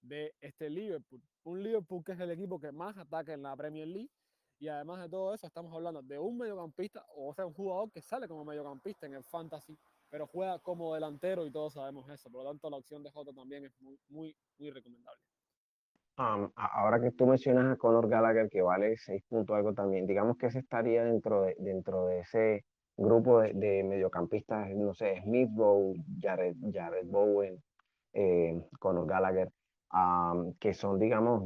[0.00, 1.22] de este Liverpool.
[1.44, 4.10] Un Liverpool que es el equipo que más ataca en la Premier League.
[4.60, 8.02] Y además de todo eso, estamos hablando de un mediocampista, o sea, un jugador que
[8.02, 9.78] sale como mediocampista en el fantasy,
[10.10, 12.28] pero juega como delantero y todos sabemos eso.
[12.28, 15.20] Por lo tanto, la opción de Jota también es muy, muy, muy recomendable.
[16.16, 20.46] ahora que tú mencionas a Conor Gallagher, que vale 6 puntos algo también, digamos que
[20.46, 22.64] ese estaría dentro de, dentro de ese
[22.98, 27.62] grupo de, de mediocampistas, no sé, Smith Rowe, Jared, Jared Bowen,
[28.12, 29.50] eh, Conor Gallagher
[30.60, 31.42] que son, digamos,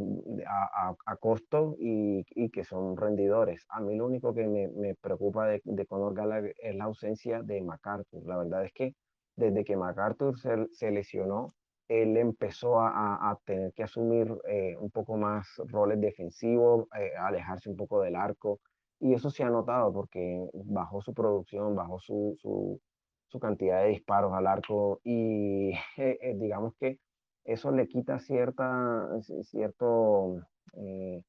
[0.46, 3.64] a, a, costo y, y, que son rendidores.
[3.68, 7.42] A mí lo único que me, me preocupa de, de, Conor Gallagher es la ausencia
[7.42, 8.26] de MacArthur.
[8.26, 8.94] La verdad es que
[9.36, 11.54] desde que MacArthur se, se lesionó,
[11.88, 17.70] él empezó a, a tener que asumir eh, un poco más roles defensivos, eh, alejarse
[17.70, 18.60] un poco del arco.
[19.02, 24.32] Y eso se ha notado porque bajó su producción, bajó su, su, cantidad de disparos
[24.32, 27.00] al arco y eh, digamos que
[27.44, 29.08] eso le quita cierta,
[29.42, 30.36] cierto,
[30.74, 31.20] eh,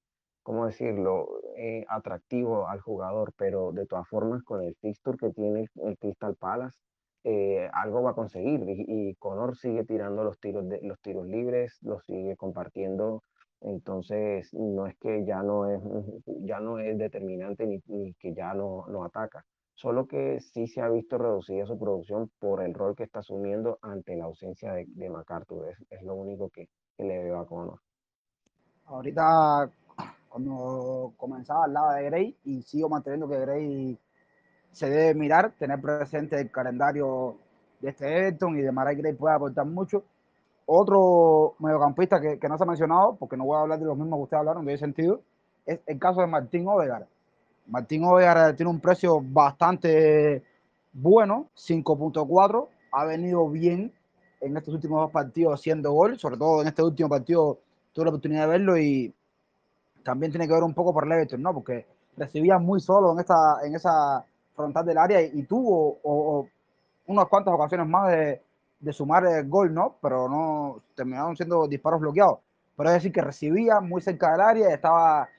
[0.43, 5.67] ¿cómo decirlo?, eh, atractivo al jugador, pero de todas formas con el fixture que tiene
[5.83, 6.77] el Crystal Palace,
[7.23, 11.79] eh, algo va a conseguir y, Conor sigue tirando los tiros, de, los tiros libres,
[11.81, 13.23] los sigue compartiendo,
[13.63, 15.81] entonces no es que ya no es,
[16.45, 19.43] ya no es determinante ni, ni que ya no, no ataca
[19.75, 23.79] solo que sí se ha visto reducida su producción por el rol que está asumiendo
[23.81, 25.69] ante la ausencia de, de MacArthur.
[25.69, 27.79] Es, es, lo único que, que, le veo a Conor.
[28.85, 29.69] Ahorita,
[30.29, 33.99] cuando comenzaba lado de Gray, y sigo manteniendo que Gray
[34.71, 37.37] se debe mirar, tener presente el calendario
[37.79, 40.03] de este Everton y de Maray Gray puede aportar mucho.
[40.65, 43.97] Otro mediocampista que, que, no se ha mencionado, porque no voy a hablar de los
[43.97, 45.21] mismos que ustedes hablaron, de ese sentido,
[45.65, 47.05] es el caso de Martín Odegaard
[47.67, 50.43] Martín Ovegar tiene un precio bastante
[50.91, 52.67] bueno, 5.4.
[52.91, 53.91] Ha venido bien
[54.41, 57.59] en estos últimos dos partidos haciendo gol, sobre todo en este último partido
[57.93, 59.13] tuve la oportunidad de verlo y
[60.03, 61.53] también tiene que ver un poco por el Everton, ¿no?
[61.53, 61.85] Porque
[62.17, 66.47] recibía muy solo en, esta, en esa frontal del área y, tuvo o,
[67.07, 68.41] unas cuantas ocasiones más de,
[68.83, 69.95] de sumar el gol, ¿no?
[70.01, 72.39] Pero no terminaron siendo disparos bloqueados.
[72.75, 75.29] Pero es decir, que recibía muy cerca del área y estaba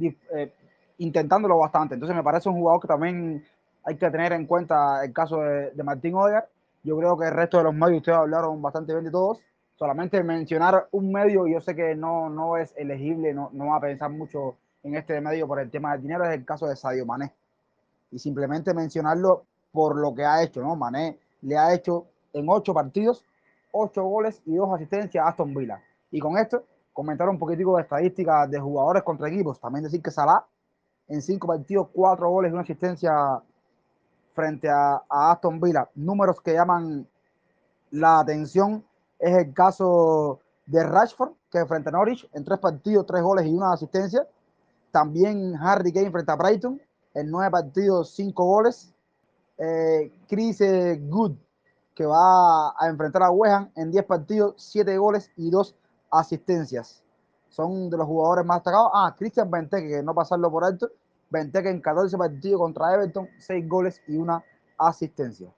[0.00, 0.52] eh,
[0.98, 1.94] intentándolo bastante.
[1.94, 3.44] Entonces me parece un jugador que también
[3.84, 6.46] hay que tener en cuenta el caso de, de Martín Odegaard.
[6.82, 9.40] Yo creo que el resto de los medios, ustedes hablaron bastante bien de todos.
[9.76, 13.80] Solamente mencionar un medio, yo sé que no, no es elegible, no, no va a
[13.80, 17.04] pensar mucho en este medio por el tema del dinero, es el caso de Sadio
[17.04, 17.32] Mané.
[18.12, 20.76] Y simplemente mencionarlo por lo que ha hecho, ¿no?
[20.76, 23.24] Mané le ha hecho en ocho partidos,
[23.72, 25.82] ocho goles y dos asistencias a Aston Villa.
[26.10, 29.58] Y con esto, comentar un poquitico de estadísticas de jugadores contra equipos.
[29.58, 30.44] También decir que Salah
[31.08, 33.12] en cinco partidos, cuatro goles y una asistencia
[34.34, 35.88] frente a, a, Aston Villa.
[35.94, 37.06] Números que llaman
[37.90, 38.84] la atención
[39.18, 43.52] es el caso de Rashford, que frente a Norwich, en tres partidos, tres goles y
[43.52, 44.26] una asistencia.
[44.90, 46.80] También Harry Kane frente a Brighton,
[47.14, 48.92] en nueve partidos, cinco goles.
[49.58, 50.58] Eh, Chris
[51.08, 51.36] Good,
[51.94, 55.76] que va a enfrentar a West en diez partidos, siete goles y dos
[56.10, 57.04] asistencias
[57.54, 58.90] son de los jugadores más destacados.
[58.92, 60.90] Ah, Cristian Benteke, que no pasarlo por alto.
[61.30, 64.42] Benteke en 14 partidos contra Everton, 6 goles y una
[64.76, 65.48] asistencia.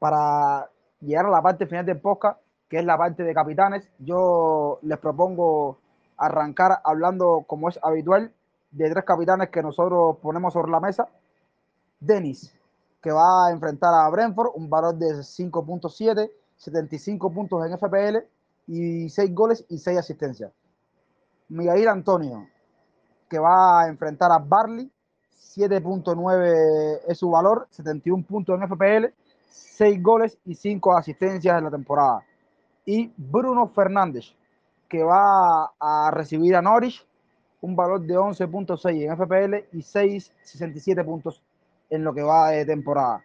[0.00, 0.68] Para
[1.00, 3.88] llegar a la parte final del podcast, que es la parte de capitanes.
[3.98, 5.78] Yo les propongo
[6.16, 8.32] arrancar hablando, como es habitual,
[8.72, 11.08] de tres capitanes que nosotros ponemos sobre la mesa.
[12.00, 12.52] Denis,
[13.00, 18.18] que va a enfrentar a Brentford, un valor de 5.7, 75 puntos en FPL
[18.66, 20.52] y 6 goles y 6 asistencias.
[21.48, 22.46] Miguel Antonio,
[23.28, 24.90] que va a enfrentar a Barley,
[25.56, 29.14] 7.9 es su valor, 71 puntos en FPL,
[29.48, 32.22] 6 goles y 5 asistencias en la temporada.
[32.84, 34.34] Y Bruno Fernández,
[34.88, 37.06] que va a recibir a Norwich,
[37.62, 41.42] un valor de 11.6 en FPL y 6.67 puntos
[41.90, 43.22] en lo que va de temporada.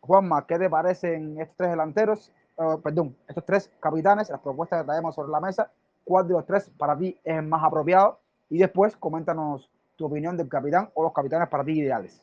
[0.00, 2.32] Juanma, ¿qué te parecen estos tres delanteros?
[2.56, 5.70] Uh, perdón, estos tres capitanes, las propuestas que traemos sobre la mesa.
[6.04, 8.20] ¿Cuál de los tres para ti es más apropiado?
[8.48, 12.22] Y después coméntanos tu opinión del capitán o los capitanes para ti ideales.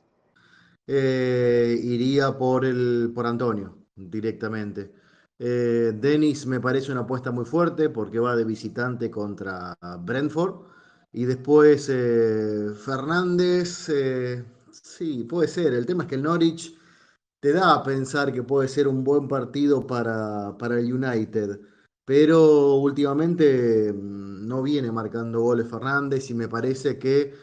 [0.88, 4.92] Eh, iría por, el, por Antonio directamente.
[5.38, 10.56] Eh, Denis me parece una apuesta muy fuerte porque va de visitante contra Brentford.
[11.12, 14.44] Y después eh, Fernández, eh,
[14.98, 15.74] sí, puede ser.
[15.74, 16.78] El tema es que el Norwich
[17.40, 21.60] te da a pensar que puede ser un buen partido para, para el United.
[22.06, 27.34] Pero últimamente mm, no viene marcando goles Fernández y me parece que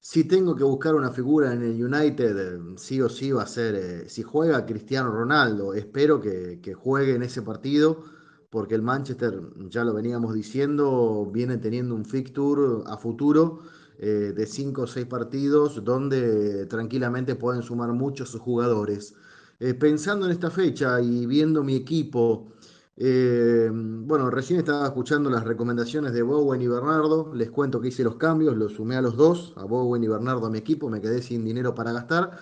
[0.00, 3.74] si tengo que buscar una figura en el United, sí o sí va a ser,
[3.74, 8.04] eh, si juega Cristiano Ronaldo, espero que, que, juegue en ese partido,
[8.50, 13.62] porque el Manchester, ya lo veníamos diciendo, viene teniendo un fixture a futuro
[14.00, 19.14] eh, de 5 o 6 partidos donde tranquilamente pueden sumar muchos jugadores.
[19.58, 22.52] Eh, pensando en esta fecha y viendo mi equipo,
[22.96, 27.32] eh, bueno, recién estaba escuchando las recomendaciones de Bowen y Bernardo.
[27.34, 30.46] Les cuento que hice los cambios, los sumé a los dos, a Bowen y Bernardo
[30.46, 32.38] a mi equipo, me quedé sin dinero para gastar.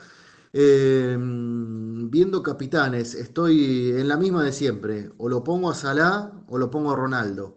[0.53, 5.11] Viendo capitanes, estoy en la misma de siempre.
[5.19, 7.56] O lo pongo a Salah o lo pongo a Ronaldo.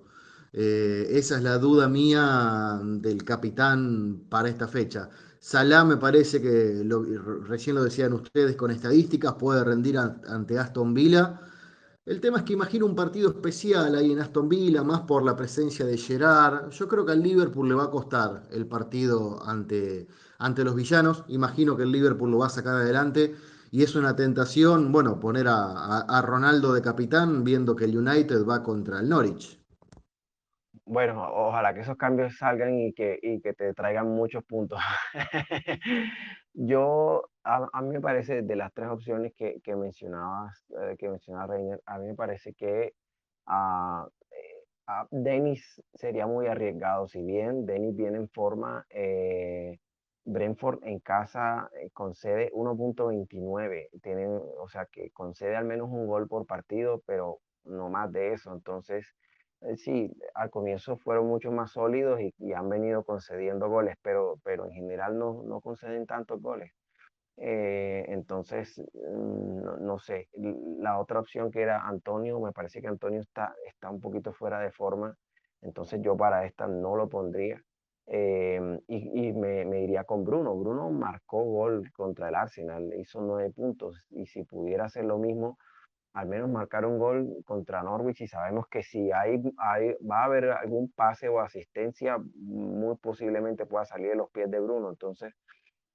[0.53, 5.09] Eh, esa es la duda mía del capitán para esta fecha.
[5.39, 7.03] Salah me parece que, lo,
[7.43, 11.39] recién lo decían ustedes, con estadísticas puede rendir ante Aston Villa
[12.09, 15.35] el tema es que imagino un partido especial ahí en Aston Villa, más por la
[15.35, 16.71] presencia de Gerard.
[16.71, 20.07] Yo creo que al Liverpool le va a costar el partido ante,
[20.39, 21.23] ante los villanos.
[21.27, 23.35] Imagino que el Liverpool lo va a sacar adelante.
[23.69, 28.43] Y es una tentación, bueno, poner a, a, Ronaldo de capitán viendo que el United
[28.43, 29.58] va contra el Norwich.
[30.91, 34.79] Bueno, ojalá que esos cambios salgan y que, y que te traigan muchos puntos.
[36.55, 41.53] Yo, a, mí me parece, de las tres opciones que, que mencionabas, eh, que mencionaba
[41.53, 42.95] Reiner, a mí me parece que
[43.47, 47.07] uh, uh, Dennis sería muy arriesgado.
[47.07, 49.77] Si bien Dennis viene en forma, eh,
[50.25, 56.27] Brentford en casa eh, concede 1.29, tienen, o sea que concede al menos un gol
[56.27, 58.51] por partido, pero no más de eso.
[58.53, 59.28] Entonces, eh,
[59.77, 64.71] sí, al comienzo fueron mucho más sólidos y, han venido concediendo goles, pero, pero en
[64.71, 66.71] general no, no conceden tantos goles.
[67.37, 70.27] Eh, entonces, mm, no, sé,
[70.79, 74.59] la otra opción que era Antonio, me parece que Antonio está, está un poquito fuera
[74.59, 75.15] de forma,
[75.61, 77.61] entonces yo para esta no lo pondría.
[78.11, 80.55] Em, y, y me, me, iría con Bruno.
[80.55, 85.59] Bruno marcó gol contra el Arsenal, hizo nueve puntos y si pudiera hacer lo mismo,
[86.13, 90.25] al menos marcar un gol contra Norwich y sabemos que si hay, hay, va a
[90.25, 94.89] haber algún pase o asistencia, muy posiblemente pueda salir de los pies de Bruno.
[94.89, 95.33] Entonces,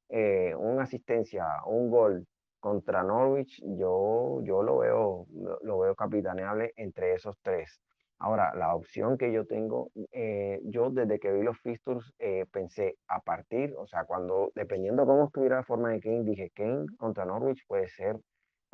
[0.09, 2.27] eh, una asistencia, un gol
[2.61, 5.27] contra Norwich, yo, yo lo, veo,
[5.63, 7.81] lo, veo capitaneable entre esos tres.
[8.19, 12.97] Ahora, la opción que yo tengo, eh, yo desde que vi los fixtures eh, pensé
[13.09, 17.25] a partir, o sea, cuando, dependiendo cómo estuviera la forma de Kane, dije Kane contra
[17.27, 18.17] Norwich puede ser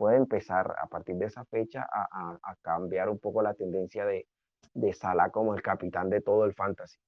[0.01, 4.27] puede empezar a partir de esa fecha a, cambiar un poco la tendencia de,
[4.73, 6.99] de Salah como el capitán de todo el fantasy.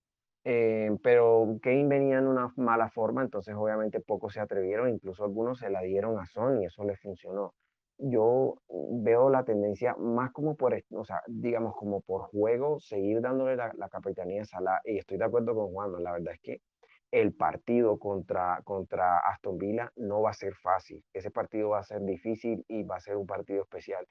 [0.45, 5.61] Eh, pero Kane venía en una mala forma, entonces obviamente pocos se atrevieron, incluso algunos
[5.61, 7.55] se la dieron a Son y eso les funcionó.
[7.97, 13.57] Yo veo la tendencia más como por, o sea, digamos como por juego, seguir dándole
[13.57, 16.61] la, la capitanía a Salah y estoy de acuerdo con Juan, la verdad es que
[17.13, 21.05] el partido contra, contra Aston Villa no va a ser fácil.
[21.13, 24.09] Ese partido va a ser difícil y va a ser un partido especial.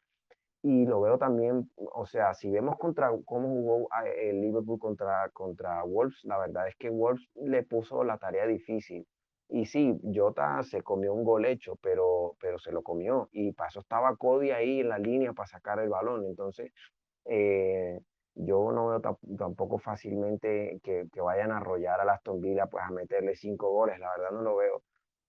[0.64, 5.28] Y lo veo también, o sea, si vemos contra cómo jugó ah, el Liverpool contra,
[5.34, 9.08] contra Wolves, la verdad es que Wolves le puso la tarea difícil.
[9.50, 13.30] Y sí, Jota se comió un gol hecho, pero, pero se lo comió.
[13.34, 16.26] Y pasó estaba Cody ahí en la línea para sacar el balón.
[16.26, 16.72] Entonces,
[17.26, 18.00] eh,
[18.36, 19.02] yo no veo
[19.38, 24.00] tampoco fácilmente que, que, vayan a arrollar a Aston Villa pues a meterle cinco goles,
[24.00, 24.84] la verdad no lo veo.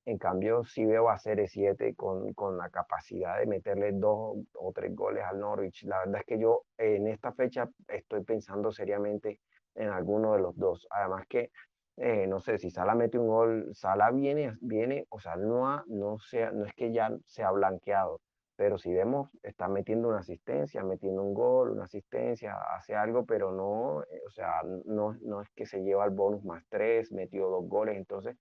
[0.05, 4.95] En cambio, sí veo a CR7 con, con la capacidad de meterle dos o tres
[4.97, 5.85] goles al Norwich.
[5.85, 9.39] La verdad es que yo en esta fecha estoy pensando seriamente
[9.77, 10.89] en alguno de los dos.
[10.91, 11.53] Además que,
[11.97, 16.19] eh, no sé, si Sala mete un gol, Sala viene, viene o sea, no, no,
[16.19, 18.21] sea, no es que ya se ha blanqueado,
[18.57, 23.53] pero si vemos, está metiendo una asistencia, metiendo un gol, una asistencia, hace algo, pero
[23.53, 27.49] no, eh, o sea, no, no es que se lleva el bonus más tres, metió
[27.49, 28.37] dos goles, entonces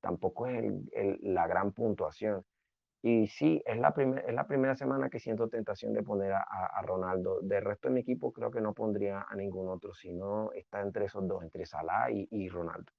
[0.00, 0.72] tampoco es
[1.20, 2.44] la gran puntuación.
[3.02, 3.94] Y sí, es la,
[4.26, 7.40] es la primera semana que siento tentación de poner a, Ronaldo.
[7.42, 11.04] Del resto de mi equipo creo que no pondría a ningún otro, sino está entre
[11.06, 12.92] esos dos, entre Salah y, Ronaldo.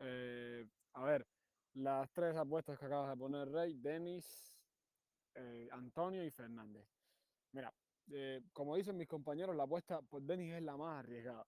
[0.00, 1.26] Eh, a ver,
[1.74, 4.56] las tres apuestas que acabas de poner, Rey, Denis,
[5.34, 6.86] eh, Antonio y Fernández.
[7.52, 7.72] Mira,
[8.12, 11.46] eh, como dicen mis compañeros, la apuesta por Denis es la más arriesgada.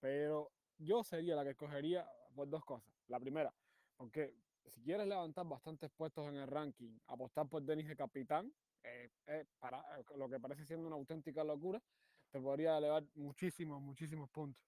[0.00, 2.92] Pero yo sería la que escogería por dos cosas.
[3.08, 3.54] La primera,
[3.96, 4.34] porque
[4.66, 8.52] si quieres levantar bastantes puestos en el ranking, apostar por Denis de capitán,
[8.82, 9.82] eh, para
[10.16, 11.82] lo que parece siendo una auténtica locura,
[12.30, 14.62] te podría elevar muchísimos, muchísimos puntos.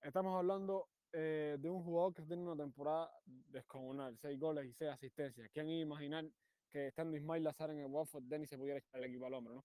[0.00, 0.88] Estamos hablando
[1.18, 5.48] de un jugador que tiene una temporada descomunal, seis goles y seis asistencias.
[5.52, 6.24] ¿Quién iba a imaginar
[6.70, 9.54] que estando Ismail Lazar en el Watford, Denis se pudiera echar el equipo al hombro,
[9.54, 9.64] ¿no?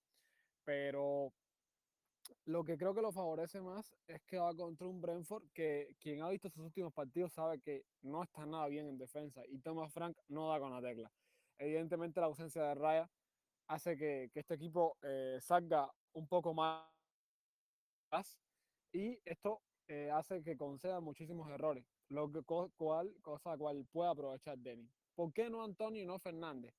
[0.64, 1.32] Pero
[2.44, 6.22] lo que creo que lo favorece más es que va contra un Brentford que quien
[6.22, 9.92] ha visto sus últimos partidos sabe que no está nada bien en defensa y Thomas
[9.92, 11.10] Frank no da con la tecla.
[11.58, 13.10] Evidentemente la ausencia de Raya
[13.66, 16.86] hace que, este equipo eh, salga un poco más
[18.92, 24.56] y esto eh, hace que conceda muchísimos errores, lo que, cual, cosa cual puede aprovechar
[24.56, 24.88] Denis.
[25.16, 26.72] ¿Por qué no Antonio y no Fernández?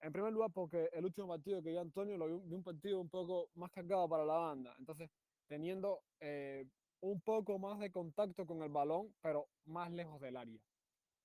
[0.00, 3.10] En primer lugar, porque el último partido que vio Antonio lo vi un partido un
[3.10, 4.74] poco más cargado para la banda.
[4.78, 5.10] Entonces,
[5.46, 6.64] teniendo eh,
[7.00, 10.58] un poco más de contacto con el balón, pero más lejos del área.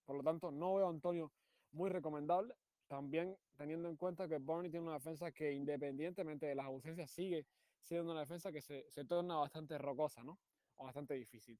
[0.05, 1.31] Por lo tanto, no veo a Antonio
[1.71, 2.53] muy recomendable.
[2.89, 7.45] También teniendo en cuenta que Barney tiene una defensa que independientemente de las ausencias sigue
[7.81, 10.37] siendo una defensa que se, se torna bastante rocosa, ¿no?
[10.77, 11.59] O bastante difícil.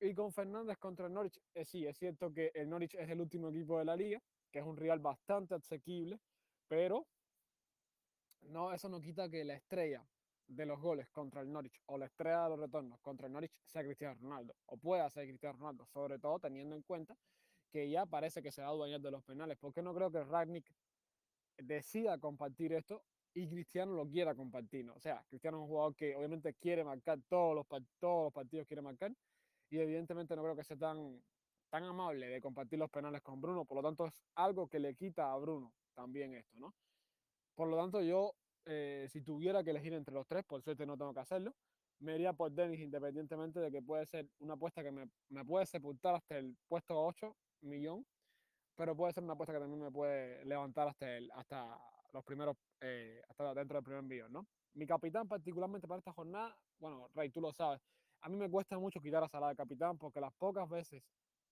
[0.00, 3.20] Y con Fernández contra el Norwich, eh, sí, es cierto que el Norwich es el
[3.20, 6.18] último equipo de la liga, que es un rival bastante asequible,
[6.68, 7.06] pero
[8.42, 10.06] no, eso no quita que la estrella
[10.46, 13.52] de los goles contra el Norwich o la estrella de los retornos contra el Norwich
[13.66, 17.16] sea Cristiano Ronaldo o pueda ser Cristiano Ronaldo, sobre todo teniendo en cuenta
[17.70, 20.24] que ya parece que se va a adueñar de los penales, porque no creo que
[20.24, 20.72] Ragnick
[21.56, 23.04] decida compartir esto
[23.34, 24.88] y Cristiano lo quiera compartir.
[24.90, 27.66] O sea, Cristiano es un jugador que obviamente quiere marcar todos los,
[27.98, 29.12] todos los partidos, quiere marcar,
[29.70, 31.22] y evidentemente no creo que sea tan,
[31.68, 34.94] tan amable de compartir los penales con Bruno, por lo tanto es algo que le
[34.94, 36.74] quita a Bruno también esto, ¿no?
[37.54, 38.34] Por lo tanto yo,
[38.66, 41.54] eh, si tuviera que elegir entre los tres, por suerte no tengo que hacerlo,
[42.00, 45.66] me iría por Dennis independientemente de que puede ser una apuesta que me, me puede
[45.66, 48.06] sepultar hasta el puesto 8 millón,
[48.74, 51.78] pero puede ser una apuesta que también me puede levantar hasta, el, hasta
[52.12, 54.46] los primeros, eh, hasta dentro del primer millón, ¿no?
[54.74, 57.80] Mi capitán particularmente para esta jornada, bueno, Rey, tú lo sabes,
[58.22, 61.02] a mí me cuesta mucho quitar a Salah de capitán porque las pocas veces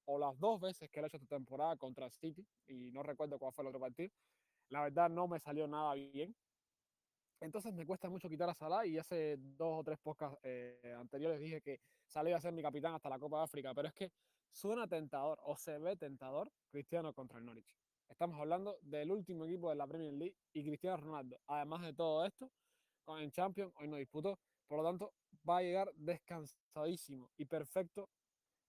[0.04, 3.38] o las dos veces que él ha hecho esta temporada contra City, y no recuerdo
[3.38, 4.10] cuál fue el otro partido,
[4.70, 6.34] la verdad no me salió nada bien.
[7.40, 11.38] Entonces me cuesta mucho quitar a Salah y hace dos o tres podcasts eh, anteriores
[11.38, 13.94] dije que Salah iba a ser mi capitán hasta la Copa de África, pero es
[13.94, 14.10] que
[14.50, 17.76] suena tentador o se ve tentador Cristiano contra el Norwich.
[18.08, 21.38] Estamos hablando del último equipo de la Premier League y Cristiano Ronaldo.
[21.46, 22.50] Además de todo esto,
[23.18, 25.12] el Champions hoy no disputó, por lo tanto
[25.48, 28.08] va a llegar descansadísimo y perfecto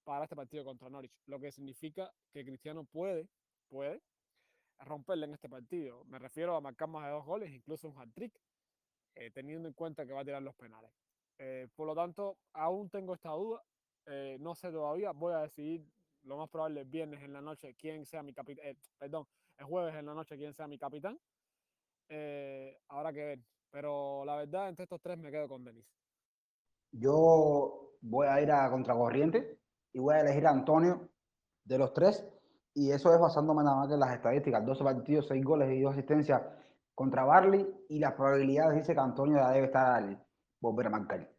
[0.03, 3.27] para este partido contra Norwich, lo que significa que Cristiano puede,
[3.69, 4.01] puede
[4.79, 6.03] romperle en este partido.
[6.05, 8.33] Me refiero a marcar más de dos goles, incluso un hat-trick,
[9.15, 10.91] eh, teniendo en cuenta que va a tirar los penales.
[11.37, 13.63] Eh, por lo tanto, aún tengo esta duda,
[14.05, 15.85] eh, no sé todavía, voy a decidir
[16.29, 19.27] lo más probable el viernes en la noche quién sea mi capitán, perdón,
[19.57, 21.19] el jueves en la noche quién sea mi capitán.
[22.87, 25.85] habrá que ver, pero la verdad entre estos tres me quedo con Denis.
[26.91, 29.59] Yo voy a ir a contracorriente
[29.93, 31.09] y voy a elegir a Antonio
[31.65, 32.25] de los tres.
[32.73, 34.65] Y eso es basándome nada más en las estadísticas.
[34.65, 36.41] 12 partidos, 6 goles y 2 asistencias
[36.95, 37.67] contra Barley.
[37.89, 40.25] Y las probabilidades dice que Antonio ya debe estar
[40.61, 41.29] volver a marcar.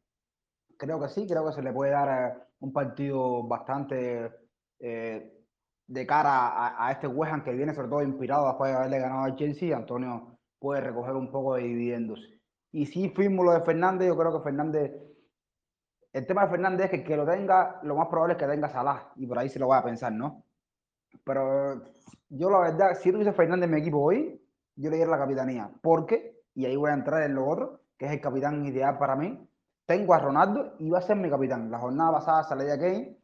[0.76, 4.30] Creo que sí, creo que se le puede dar eh, un partido bastante
[4.80, 5.32] eh,
[5.86, 9.36] de cara a, este West que viene sobre todo inspirado después de haberle ganado al
[9.36, 9.76] Chelsea.
[9.76, 12.20] Antonio puede recoger un poco de dividendos.
[12.72, 14.92] Y si firmo lo de Fernández, yo creo que Fernández
[16.12, 18.68] el tema de Fernández es que que lo tenga, lo más probable es que tenga
[18.68, 20.44] Salah, y por ahí se lo voy a pensar, ¿no?
[21.24, 21.82] Pero
[22.28, 24.40] yo la verdad, si tuviese Fernández en mi equipo hoy,
[24.76, 28.06] yo le diría la capitanía, porque, y ahí voy a entrar en lo otro, que
[28.06, 29.48] es el capitán ideal para mí,
[29.86, 31.70] tengo a Ronaldo y va a ser mi capitán.
[31.70, 33.19] La jornada pasada salía Kane,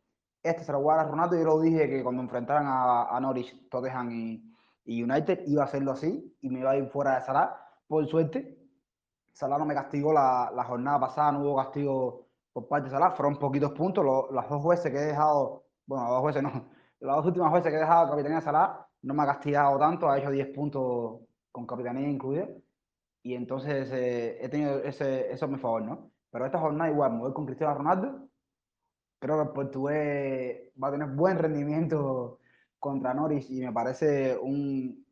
[0.48, 1.36] este se lo voy a Ronaldo.
[1.36, 5.66] Yo lo dije que cuando enfrentaran a, a Norwich, Tottenham y, y United iba a
[5.66, 7.56] hacerlo así y me iba a ir fuera de Salah.
[7.86, 8.58] Por suerte,
[9.32, 13.12] Salah no me castigó la, la jornada pasada, no hubo castigo por parte de Salah,
[13.12, 14.04] fueron poquitos puntos.
[14.04, 16.50] Lo- las dos veces que he dejado, bueno, las dos veces no,
[17.00, 20.18] las dos últimas veces que he dejado capitanía Salah, no me ha castigado tanto, ha
[20.18, 21.20] hecho 10 puntos
[21.52, 22.48] con capitanía incluida.
[23.22, 26.12] Y entonces eh, he tenido ese, eso a mi favor, ¿no?
[26.30, 28.28] Pero esta jornada igual, me voy con Cristiano Ronaldo.
[29.18, 32.40] Creo que el portugués va a tener buen rendimiento
[32.78, 35.04] contra Norwich y me parece un,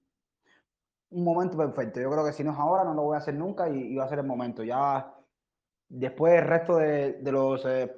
[1.11, 2.01] un momento perfecto.
[2.01, 4.05] Yo creo que si no es ahora, no lo voy a hacer nunca y, va
[4.05, 4.63] a ser el momento.
[4.63, 5.13] Ya
[5.89, 7.95] después el resto de, de los eh,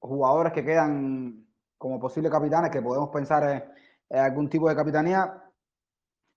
[0.00, 1.46] jugadores que quedan
[1.78, 3.64] como posibles capitanes, que podemos pensar en,
[4.10, 5.42] en algún tipo de capitanía,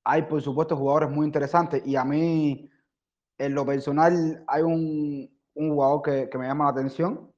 [0.03, 2.69] hay por supuesto jugadores muy interesantes y a mí
[3.37, 7.31] en lo personal hay un, un jugador que, que me llama la atención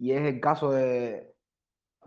[0.00, 1.34] y es el caso de,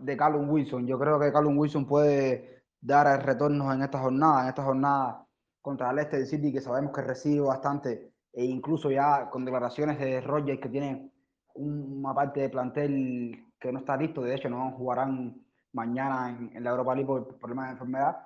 [0.00, 0.86] de Callum Wilson.
[0.86, 5.26] Yo creo que Callum Wilson puede dar retornos en esta jornada, en esta jornada
[5.62, 10.20] contra el Leicester City, que sabemos que recibe bastante, e incluso ya con declaraciones de
[10.20, 11.10] Rogers que tiene
[11.54, 15.40] un- una parte de plantel que no está listo, de hecho no jugarán
[15.72, 18.16] mañana en, la Europa League por problemas de enfermedad,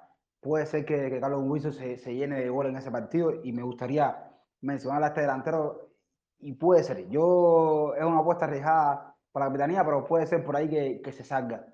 [0.41, 3.53] puede ser que, que Callum Wilson se, se llene de gol en ese partido y
[3.53, 4.16] me gustaría
[4.62, 5.91] mencionar a este delantero
[6.41, 10.57] y puede ser, yo es una apuesta arriesgada para la capitanía, pero puede ser por
[10.57, 11.66] ahí que, que se salga.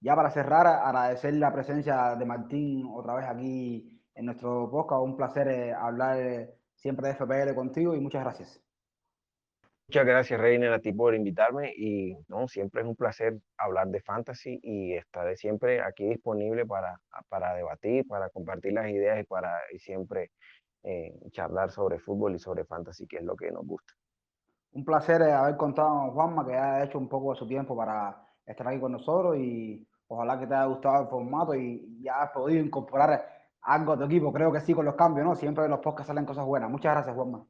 [0.00, 5.02] Ya para cerrar, agradecer la presencia de Martín otra vez aquí en nuestro podcast.
[5.02, 8.62] Un placer eh, hablar eh, siempre de FPL contigo y muchas gracias.
[9.88, 14.00] Muchas gracias, Reiner, a ti por invitarme y no, siempre es un placer hablar de
[14.00, 19.52] fantasy y estaré siempre aquí disponible para, para debatir, para compartir las ideas y para
[19.72, 20.30] y siempre
[20.84, 23.92] eh, charlar sobre fútbol y sobre fantasy, que es lo que nos gusta.
[24.72, 27.76] Un placer eh, haber contado con Juanma, que ha hecho un poco de su tiempo
[27.76, 32.22] para estar aquí con nosotros y ojalá que te haya gustado el formato y ya
[32.22, 33.24] has podido incorporar
[33.62, 34.32] algo a tu equipo.
[34.32, 35.34] Creo que sí con los cambios, ¿no?
[35.34, 36.70] Siempre en los podcasts salen cosas buenas.
[36.70, 37.44] Muchas gracias, Juanma.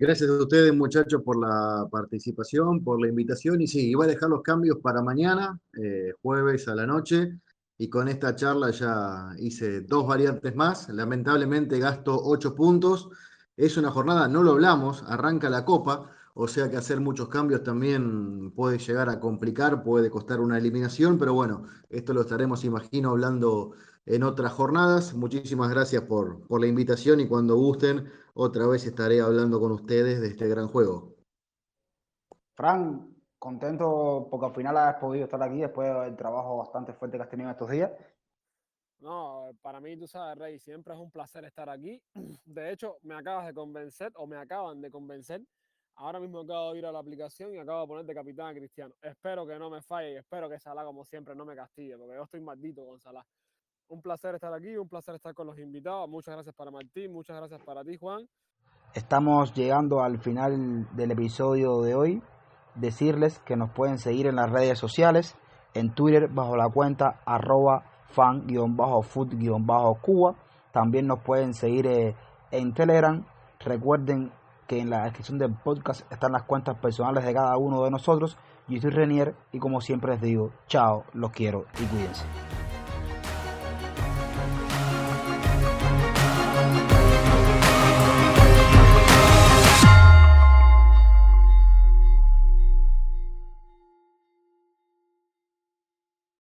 [0.00, 3.60] Gracias a ustedes, muchachos, por la participación, por la invitación.
[3.60, 7.40] Y sí, iba a dejar los cambios para mañana, eh, jueves a la noche.
[7.76, 10.88] Y con esta charla ya hice dos variantes más.
[10.88, 13.10] Lamentablemente gasto ocho puntos.
[13.58, 16.12] Es una jornada, no lo hablamos, arranca la copa.
[16.32, 21.18] O sea que hacer muchos cambios también puede llegar a complicar, puede costar una eliminación.
[21.18, 23.72] Pero bueno, esto lo estaremos, imagino, hablando
[24.06, 25.12] en otras jornadas.
[25.12, 30.20] Muchísimas gracias por, por la invitación y cuando gusten, otra vez estaré hablando con ustedes
[30.20, 31.16] de este gran juego.
[32.54, 37.24] Fran, contento porque al final has podido estar aquí después del trabajo bastante fuerte que
[37.24, 37.90] has tenido estos días.
[39.00, 42.00] No, para mí, tú sabes, Rey, siempre es un placer estar aquí.
[42.44, 45.42] De hecho, me acabas de convencer o me acaban de convencer.
[45.96, 48.54] Ahora mismo acabo de ir a la aplicación y acabo de poner de capitán a
[48.54, 48.94] Cristiano.
[49.02, 52.14] Espero que no me falle y espero que Salah, como siempre, no me castigue, porque
[52.14, 53.24] yo estoy maldito con Salah.
[53.88, 56.08] Un placer estar aquí, un placer estar con los invitados.
[56.08, 58.28] Muchas gracias para Martín, muchas gracias para ti, Juan.
[58.94, 62.22] Estamos llegando al final del episodio de hoy.
[62.74, 65.36] Decirles que nos pueden seguir en las redes sociales,
[65.74, 70.34] en Twitter bajo la cuenta arroba fan-food-cuba.
[70.72, 72.14] También nos pueden seguir eh,
[72.50, 73.24] en Telegram.
[73.60, 74.32] Recuerden
[74.66, 78.36] que en la descripción del podcast están las cuentas personales de cada uno de nosotros.
[78.68, 82.26] Yo soy Renier y como siempre les digo, chao, los quiero y cuídense.